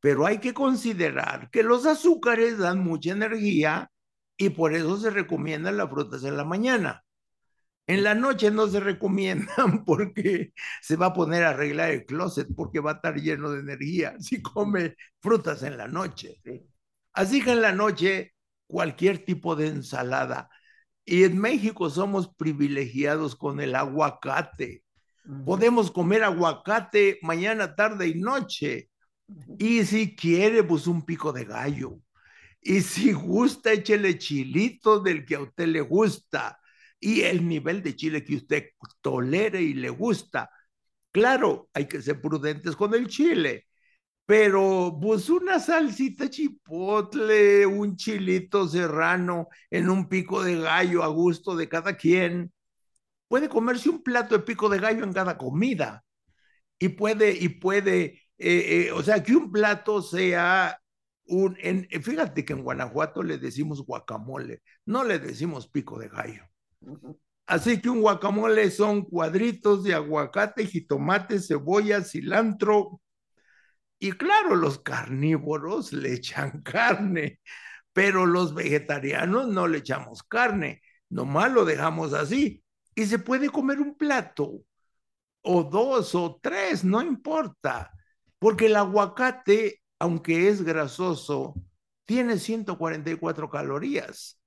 Pero 0.00 0.26
hay 0.26 0.38
que 0.38 0.52
considerar 0.52 1.48
que 1.50 1.62
los 1.62 1.86
azúcares 1.86 2.58
dan 2.58 2.80
mucha 2.80 3.12
energía 3.12 3.92
y 4.36 4.50
por 4.50 4.74
eso 4.74 4.96
se 4.96 5.10
recomiendan 5.10 5.76
las 5.76 5.88
frutas 5.88 6.24
en 6.24 6.36
la 6.36 6.44
mañana. 6.44 7.04
En 7.86 8.04
la 8.04 8.14
noche 8.14 8.50
no 8.50 8.68
se 8.68 8.80
recomiendan 8.80 9.84
porque 9.84 10.52
se 10.80 10.96
va 10.96 11.06
a 11.06 11.12
poner 11.12 11.44
a 11.44 11.50
arreglar 11.50 11.90
el 11.90 12.06
closet 12.06 12.48
porque 12.54 12.80
va 12.80 12.92
a 12.92 12.94
estar 12.94 13.16
lleno 13.16 13.50
de 13.50 13.60
energía 13.60 14.14
si 14.20 14.40
come 14.40 14.96
frutas 15.20 15.62
en 15.62 15.76
la 15.76 15.88
noche. 15.88 16.40
Así 17.12 17.42
que 17.42 17.52
en 17.52 17.62
la 17.62 17.72
noche 17.72 18.34
cualquier 18.66 19.24
tipo 19.24 19.56
de 19.56 19.68
ensalada. 19.68 20.48
Y 21.04 21.24
en 21.24 21.38
México 21.38 21.90
somos 21.90 22.32
privilegiados 22.34 23.36
con 23.36 23.60
el 23.60 23.74
aguacate. 23.74 24.84
Podemos 25.44 25.90
comer 25.90 26.24
aguacate 26.24 27.18
mañana, 27.22 27.74
tarde 27.74 28.08
y 28.08 28.14
noche. 28.14 28.88
Y 29.58 29.84
si 29.84 30.14
quiere, 30.14 30.62
pues 30.62 30.86
un 30.86 31.04
pico 31.04 31.32
de 31.32 31.44
gallo. 31.44 31.98
Y 32.60 32.80
si 32.80 33.12
gusta, 33.12 33.72
échele 33.72 34.18
chilito 34.18 35.00
del 35.00 35.24
que 35.24 35.34
a 35.34 35.40
usted 35.40 35.66
le 35.66 35.80
gusta. 35.80 36.60
Y 37.02 37.22
el 37.22 37.46
nivel 37.48 37.82
de 37.82 37.96
chile 37.96 38.24
que 38.24 38.36
usted 38.36 38.64
tolere 39.02 39.60
y 39.62 39.74
le 39.74 39.90
gusta. 39.90 40.50
Claro, 41.12 41.70
hay 41.74 41.86
que 41.88 42.02
ser 42.02 42.20
prudentes 42.20 42.76
con 42.76 42.94
el 42.94 43.08
chile. 43.08 43.66
Pero 44.26 44.98
pues 45.00 45.30
una 45.30 45.60
salsita 45.60 46.30
chipotle, 46.30 47.66
un 47.66 47.96
chilito 47.96 48.68
serrano 48.68 49.48
en 49.70 49.90
un 49.90 50.08
pico 50.08 50.42
de 50.44 50.60
gallo 50.60 51.02
a 51.04 51.08
gusto 51.08 51.56
de 51.56 51.68
cada 51.68 51.96
quien 51.96 52.52
puede 53.28 53.48
comerse 53.48 53.88
un 53.90 54.02
plato 54.02 54.36
de 54.36 54.44
pico 54.44 54.68
de 54.68 54.78
gallo 54.78 55.04
en 55.04 55.12
cada 55.12 55.38
comida 55.38 56.04
y 56.78 56.90
puede, 56.90 57.32
y 57.32 57.48
puede, 57.48 58.04
eh, 58.38 58.86
eh, 58.88 58.92
o 58.92 59.02
sea, 59.02 59.22
que 59.22 59.36
un 59.36 59.52
plato 59.52 60.02
sea 60.02 60.78
un, 61.26 61.56
en, 61.60 61.88
fíjate 62.02 62.44
que 62.44 62.52
en 62.54 62.62
Guanajuato 62.64 63.22
le 63.22 63.38
decimos 63.38 63.84
guacamole, 63.86 64.62
no 64.86 65.04
le 65.04 65.18
decimos 65.18 65.68
pico 65.68 65.98
de 65.98 66.08
gallo. 66.08 66.44
Así 67.46 67.80
que 67.80 67.90
un 67.90 68.00
guacamole 68.00 68.70
son 68.70 69.02
cuadritos 69.02 69.84
de 69.84 69.94
aguacate, 69.94 70.66
jitomate, 70.66 71.40
cebolla, 71.40 72.02
cilantro. 72.02 73.00
Y 73.98 74.12
claro, 74.12 74.56
los 74.56 74.78
carnívoros 74.80 75.92
le 75.92 76.14
echan 76.14 76.62
carne, 76.62 77.40
pero 77.92 78.26
los 78.26 78.54
vegetarianos 78.54 79.48
no 79.48 79.68
le 79.68 79.78
echamos 79.78 80.22
carne, 80.22 80.82
nomás 81.08 81.52
lo 81.52 81.64
dejamos 81.64 82.12
así 82.14 82.62
y 82.94 83.06
se 83.06 83.18
puede 83.18 83.50
comer 83.50 83.80
un 83.80 83.96
plato 83.96 84.62
o 85.42 85.64
dos 85.64 86.14
o 86.14 86.38
tres, 86.42 86.84
no 86.84 87.02
importa, 87.02 87.92
porque 88.38 88.66
el 88.66 88.76
aguacate, 88.76 89.82
aunque 89.98 90.48
es 90.48 90.62
grasoso, 90.62 91.54
tiene 92.04 92.38
144 92.38 93.50
calorías, 93.50 94.40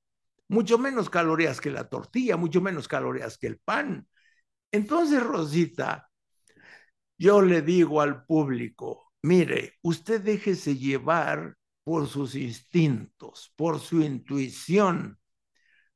mucho 0.47 0.77
menos 0.77 1.09
calorías 1.09 1.61
que 1.61 1.71
la 1.71 1.89
tortilla, 1.89 2.37
mucho 2.37 2.61
menos 2.61 2.87
calorías 2.87 3.37
que 3.37 3.47
el 3.47 3.59
pan. 3.59 4.07
Entonces, 4.71 5.21
Rosita, 5.23 6.09
yo 7.17 7.41
le 7.41 7.61
digo 7.61 8.01
al 8.01 8.25
público, 8.25 9.11
mire, 9.21 9.73
usted 9.81 10.21
déjese 10.21 10.77
llevar 10.77 11.55
por 11.83 12.07
sus 12.07 12.35
instintos, 12.35 13.53
por 13.55 13.79
su 13.79 14.01
intuición, 14.01 15.19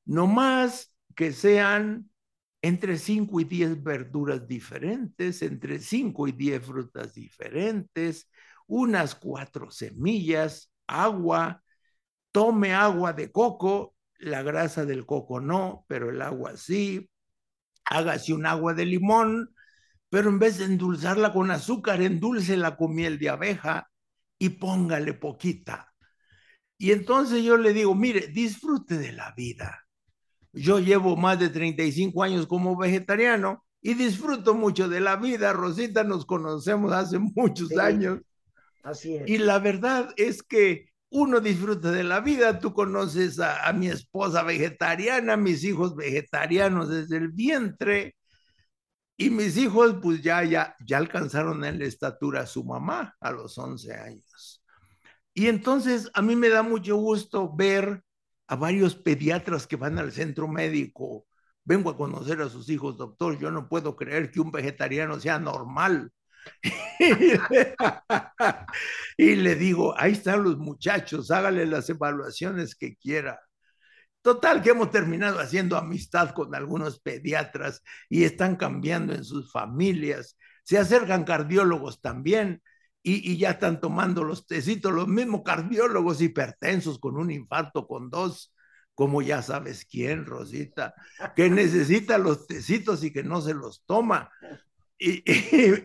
no 0.05 0.27
más 0.27 0.95
que 1.15 1.33
sean 1.33 2.09
entre 2.61 2.97
5 2.97 3.39
y 3.39 3.43
10 3.45 3.81
verduras 3.83 4.47
diferentes, 4.47 5.41
entre 5.41 5.79
5 5.79 6.27
y 6.27 6.31
10 6.33 6.65
frutas 6.65 7.13
diferentes, 7.13 8.29
unas 8.67 9.15
cuatro 9.15 9.71
semillas, 9.71 10.71
agua, 10.87 11.63
tome 12.31 12.73
agua 12.73 13.13
de 13.13 13.31
coco, 13.31 13.95
la 14.19 14.43
grasa 14.43 14.85
del 14.85 15.05
coco 15.05 15.39
no, 15.39 15.85
pero 15.87 16.09
el 16.09 16.21
agua 16.21 16.55
sí, 16.57 17.09
hágase 17.85 18.33
un 18.33 18.45
agua 18.45 18.73
de 18.73 18.85
limón, 18.85 19.55
pero 20.09 20.29
en 20.29 20.39
vez 20.39 20.57
de 20.57 20.65
endulzarla 20.65 21.33
con 21.33 21.51
azúcar, 21.51 22.01
endúlcela 22.01 22.77
con 22.77 22.95
miel 22.95 23.19
de 23.19 23.29
abeja 23.29 23.89
y 24.37 24.49
póngale 24.49 25.13
poquita. 25.13 25.93
Y 26.77 26.91
entonces 26.91 27.43
yo 27.43 27.57
le 27.57 27.73
digo, 27.73 27.95
mire, 27.95 28.27
disfrute 28.27 28.97
de 28.97 29.11
la 29.11 29.33
vida 29.33 29.89
yo 30.53 30.79
llevo 30.79 31.15
más 31.15 31.39
de 31.39 31.49
35 31.49 32.23
años 32.23 32.47
como 32.47 32.75
vegetariano 32.75 33.65
y 33.81 33.93
disfruto 33.93 34.55
mucho 34.55 34.89
de 34.89 34.99
la 34.99 35.15
vida. 35.15 35.53
Rosita, 35.53 36.03
nos 36.03 36.25
conocemos 36.25 36.91
hace 36.91 37.19
muchos 37.19 37.77
años. 37.77 38.19
Así 38.83 39.15
es. 39.15 39.27
Y 39.27 39.37
la 39.37 39.59
verdad 39.59 40.13
es 40.17 40.43
que 40.43 40.88
uno 41.09 41.39
disfruta 41.39 41.91
de 41.91 42.03
la 42.03 42.19
vida. 42.21 42.59
Tú 42.59 42.73
conoces 42.73 43.39
a, 43.39 43.71
mi 43.73 43.87
esposa 43.87 44.43
vegetariana, 44.43 45.37
mis 45.37 45.63
hijos 45.63 45.95
vegetarianos 45.95 46.89
desde 46.89 47.17
el 47.17 47.29
vientre. 47.29 48.15
Y 49.17 49.29
mis 49.29 49.57
hijos, 49.57 49.97
pues 50.01 50.21
ya, 50.21 50.43
ya, 50.43 50.75
ya 50.85 50.97
alcanzaron 50.97 51.65
en 51.65 51.79
la 51.79 51.85
estatura 51.85 52.41
a 52.41 52.47
su 52.47 52.63
mamá 52.63 53.15
a 53.19 53.31
los 53.31 53.57
11 53.57 53.93
años. 53.93 54.63
Y 55.33 55.47
entonces 55.47 56.09
a 56.13 56.21
mí 56.21 56.35
me 56.35 56.49
da 56.49 56.63
mucho 56.63 56.95
gusto 56.97 57.53
ver 57.53 58.03
a 58.47 58.55
varios 58.55 58.95
pediatras 58.95 59.67
que 59.67 59.75
van 59.75 59.99
al 59.99 60.11
centro 60.11 60.47
médico. 60.47 61.25
Vengo 61.63 61.89
a 61.89 61.97
conocer 61.97 62.41
a 62.41 62.49
sus 62.49 62.69
hijos, 62.69 62.97
doctor. 62.97 63.37
Yo 63.39 63.51
no 63.51 63.69
puedo 63.69 63.95
creer 63.95 64.31
que 64.31 64.39
un 64.41 64.51
vegetariano 64.51 65.19
sea 65.19 65.37
normal. 65.39 66.11
y 69.17 69.35
le 69.35 69.55
digo, 69.55 69.97
ahí 69.97 70.13
están 70.13 70.43
los 70.43 70.57
muchachos, 70.57 71.31
hágale 71.31 71.65
las 71.65 71.89
evaluaciones 71.89 72.75
que 72.75 72.95
quiera. 72.97 73.39
Total, 74.21 74.61
que 74.61 74.71
hemos 74.71 74.91
terminado 74.91 75.39
haciendo 75.39 75.77
amistad 75.77 76.31
con 76.31 76.53
algunos 76.53 76.99
pediatras 76.99 77.81
y 78.09 78.25
están 78.25 78.57
cambiando 78.57 79.13
en 79.13 79.23
sus 79.23 79.51
familias. 79.51 80.37
Se 80.63 80.77
acercan 80.77 81.23
cardiólogos 81.23 82.01
también 82.01 82.61
y, 83.01 83.37
ya 83.37 83.51
están 83.51 83.79
tomando 83.79 84.23
los 84.23 84.45
tecitos, 84.45 84.91
los 84.91 85.07
mismos 85.07 85.41
cardiólogos 85.43 86.21
hipertensos 86.21 86.99
con 86.99 87.17
un 87.17 87.31
infarto, 87.31 87.87
con 87.87 88.09
dos, 88.09 88.53
como 88.93 89.21
ya 89.21 89.41
sabes 89.41 89.85
quién, 89.85 90.25
Rosita, 90.25 90.93
que 91.35 91.49
necesita 91.49 92.17
los 92.17 92.45
tecitos 92.45 93.03
y 93.03 93.13
que 93.13 93.23
no 93.23 93.41
se 93.41 93.53
los 93.53 93.83
toma. 93.85 94.29
Y, 94.99 95.23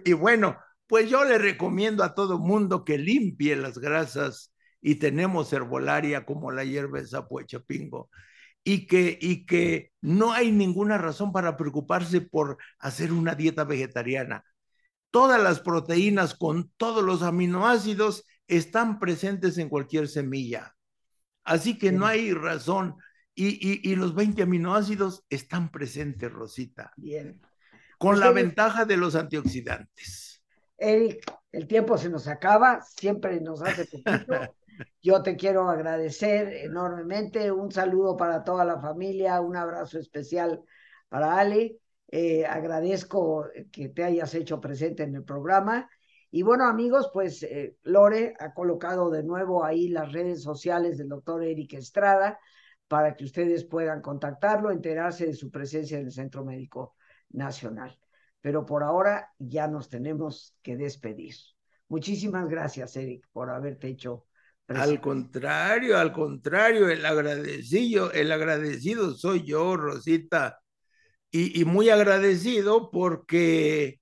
y, 0.04 0.12
bueno, 0.12 0.58
pues 0.86 1.08
yo 1.08 1.24
le 1.24 1.38
recomiendo 1.38 2.02
a 2.04 2.14
todo 2.14 2.38
mundo 2.38 2.84
que 2.84 2.98
limpie 2.98 3.56
las 3.56 3.78
grasas 3.78 4.52
y 4.80 4.96
tenemos 4.96 5.52
herbolaria 5.52 6.26
como 6.26 6.50
la 6.50 6.64
hierba 6.64 7.00
de 7.00 7.06
sapo 7.06 7.40
pingo 7.66 8.10
y 8.64 8.86
que, 8.86 9.18
y 9.20 9.46
que 9.46 9.92
no 10.00 10.32
hay 10.32 10.50
ninguna 10.50 10.98
razón 10.98 11.32
para 11.32 11.56
preocuparse 11.56 12.20
por 12.20 12.58
hacer 12.78 13.12
una 13.12 13.34
dieta 13.34 13.64
vegetariana 13.64 14.44
todas 15.14 15.40
las 15.40 15.60
proteínas 15.60 16.34
con 16.34 16.72
todos 16.76 17.04
los 17.04 17.22
aminoácidos 17.22 18.24
están 18.48 18.98
presentes 18.98 19.58
en 19.58 19.68
cualquier 19.68 20.08
semilla. 20.08 20.74
Así 21.44 21.78
que 21.78 21.92
no 21.92 22.04
hay 22.04 22.32
razón. 22.32 22.96
Y, 23.32 23.94
los 23.94 24.16
20 24.16 24.42
aminoácidos 24.42 25.24
están 25.30 25.70
presentes, 25.70 26.32
Rosita. 26.32 26.92
Bien. 26.96 27.40
Con 27.98 28.20
la 28.20 28.30
ventaja 28.30 28.84
de 28.84 28.96
los 28.96 29.14
antioxidantes. 29.14 30.42
Eric, 30.76 31.24
el 31.52 31.66
tiempo 31.66 31.96
se 31.96 32.10
nos 32.10 32.26
acaba, 32.28 32.82
siempre 32.82 33.40
nos 33.40 33.62
hace 33.62 33.86
poquito. 33.86 34.34
Yo 35.02 35.22
te 35.22 35.36
quiero 35.36 35.68
agradecer 35.68 36.52
enormemente. 36.52 37.52
Un 37.52 37.70
saludo 37.70 38.16
para 38.16 38.42
toda 38.42 38.64
la 38.64 38.80
familia, 38.80 39.40
un 39.40 39.56
abrazo 39.56 39.98
especial 39.98 40.62
para 41.08 41.38
Ale. 41.38 41.78
Eh, 42.08 42.44
agradezco 42.44 43.46
que 43.72 43.88
te 43.88 44.04
hayas 44.04 44.34
hecho 44.34 44.60
presente 44.60 45.02
en 45.02 45.14
el 45.16 45.24
programa 45.24 45.88
Y 46.30 46.42
bueno, 46.42 46.68
amigos, 46.68 47.10
pues 47.12 47.42
eh, 47.42 47.76
Lore 47.82 48.34
ha 48.38 48.52
colocado 48.52 49.10
de 49.10 49.22
nuevo 49.22 49.64
ahí 49.64 49.88
las 49.88 50.12
redes 50.12 50.42
sociales 50.42 50.98
del 50.98 51.08
doctor 51.08 51.42
Eric 51.42 51.74
Estrada 51.74 52.38
para 52.88 53.16
que 53.16 53.24
ustedes 53.24 53.64
puedan 53.64 54.02
contactarlo, 54.02 54.70
enterarse 54.70 55.26
de 55.26 55.32
su 55.32 55.50
presencia 55.50 55.98
en 55.98 56.06
el 56.06 56.12
Centro 56.12 56.44
Médico 56.44 56.94
Nacional. 57.34 57.98
Pero 58.40 58.64
por 58.66 58.82
ahora 58.82 59.30
ya 59.38 59.68
nos 59.68 59.88
tenemos 59.88 60.56
que 60.62 60.76
despedir. 60.76 61.34
Muchísimas 61.88 62.48
gracias, 62.48 62.96
Eric, 62.96 63.26
por 63.32 63.50
haberte 63.50 63.88
hecho. 63.88 64.26
Al 64.68 65.00
contrario, 65.00 65.98
al 65.98 66.12
contrario, 66.12 66.88
el 66.88 67.04
agradecido, 67.04 68.10
el 68.12 68.32
agradecido 68.32 69.14
soy 69.14 69.44
yo, 69.44 69.76
Rosita, 69.76 70.58
y, 71.30 71.60
y 71.60 71.64
muy 71.64 71.90
agradecido 71.90 72.90
porque 72.90 74.00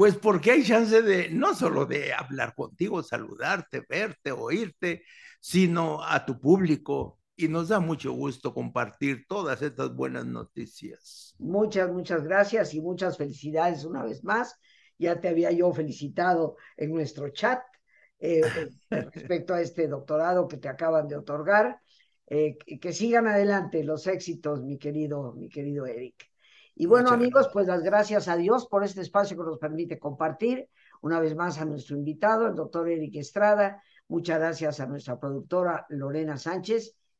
pues 0.00 0.16
porque 0.16 0.52
hay 0.52 0.64
chance 0.64 1.02
de 1.02 1.28
no 1.28 1.54
solo 1.54 1.84
de 1.84 2.14
hablar 2.14 2.54
contigo, 2.54 3.02
saludarte, 3.02 3.84
verte, 3.86 4.32
oírte, 4.32 5.04
sino 5.40 6.02
a 6.02 6.24
tu 6.24 6.40
público. 6.40 7.19
Y 7.40 7.48
nos 7.48 7.68
da 7.68 7.80
mucho 7.80 8.12
gusto 8.12 8.52
compartir 8.52 9.24
todas 9.26 9.62
estas 9.62 9.94
buenas 9.94 10.26
noticias. 10.26 11.34
Muchas, 11.38 11.90
muchas 11.90 12.22
gracias 12.22 12.74
y 12.74 12.82
muchas 12.82 13.16
felicidades 13.16 13.86
una 13.86 14.02
vez 14.02 14.22
más. 14.22 14.60
Ya 14.98 15.22
te 15.22 15.28
había 15.28 15.50
yo 15.50 15.72
felicitado 15.72 16.56
en 16.76 16.92
nuestro 16.92 17.30
chat 17.30 17.62
eh, 18.18 18.42
eh 18.90 19.08
respecto 19.10 19.54
a 19.54 19.62
este 19.62 19.88
doctorado 19.88 20.48
que 20.48 20.58
te 20.58 20.68
acaban 20.68 21.08
de 21.08 21.16
otorgar. 21.16 21.80
Eh, 22.26 22.58
que 22.58 22.92
sigan 22.92 23.26
adelante 23.26 23.82
los 23.84 24.06
éxitos, 24.06 24.62
mi 24.62 24.76
querido, 24.76 25.32
mi 25.32 25.48
querido 25.48 25.86
Eric. 25.86 26.30
Y 26.74 26.84
bueno, 26.84 27.08
amigos, 27.08 27.48
pues 27.50 27.66
las 27.66 27.82
gracias 27.82 28.28
a 28.28 28.36
Dios 28.36 28.66
por 28.66 28.84
este 28.84 29.00
espacio 29.00 29.34
que 29.38 29.44
nos 29.44 29.58
permite 29.58 29.98
compartir. 29.98 30.68
Una 31.00 31.18
vez 31.18 31.34
más 31.34 31.58
a 31.58 31.64
nuestro 31.64 31.96
invitado, 31.96 32.46
el 32.46 32.54
doctor 32.54 32.86
Eric 32.90 33.16
Estrada. 33.16 33.82
Muchas 34.08 34.38
gracias 34.38 34.78
a 34.80 34.86
nuestra 34.86 35.18
productora 35.18 35.86
Lorena 35.88 36.36
Sánchez 36.36 36.99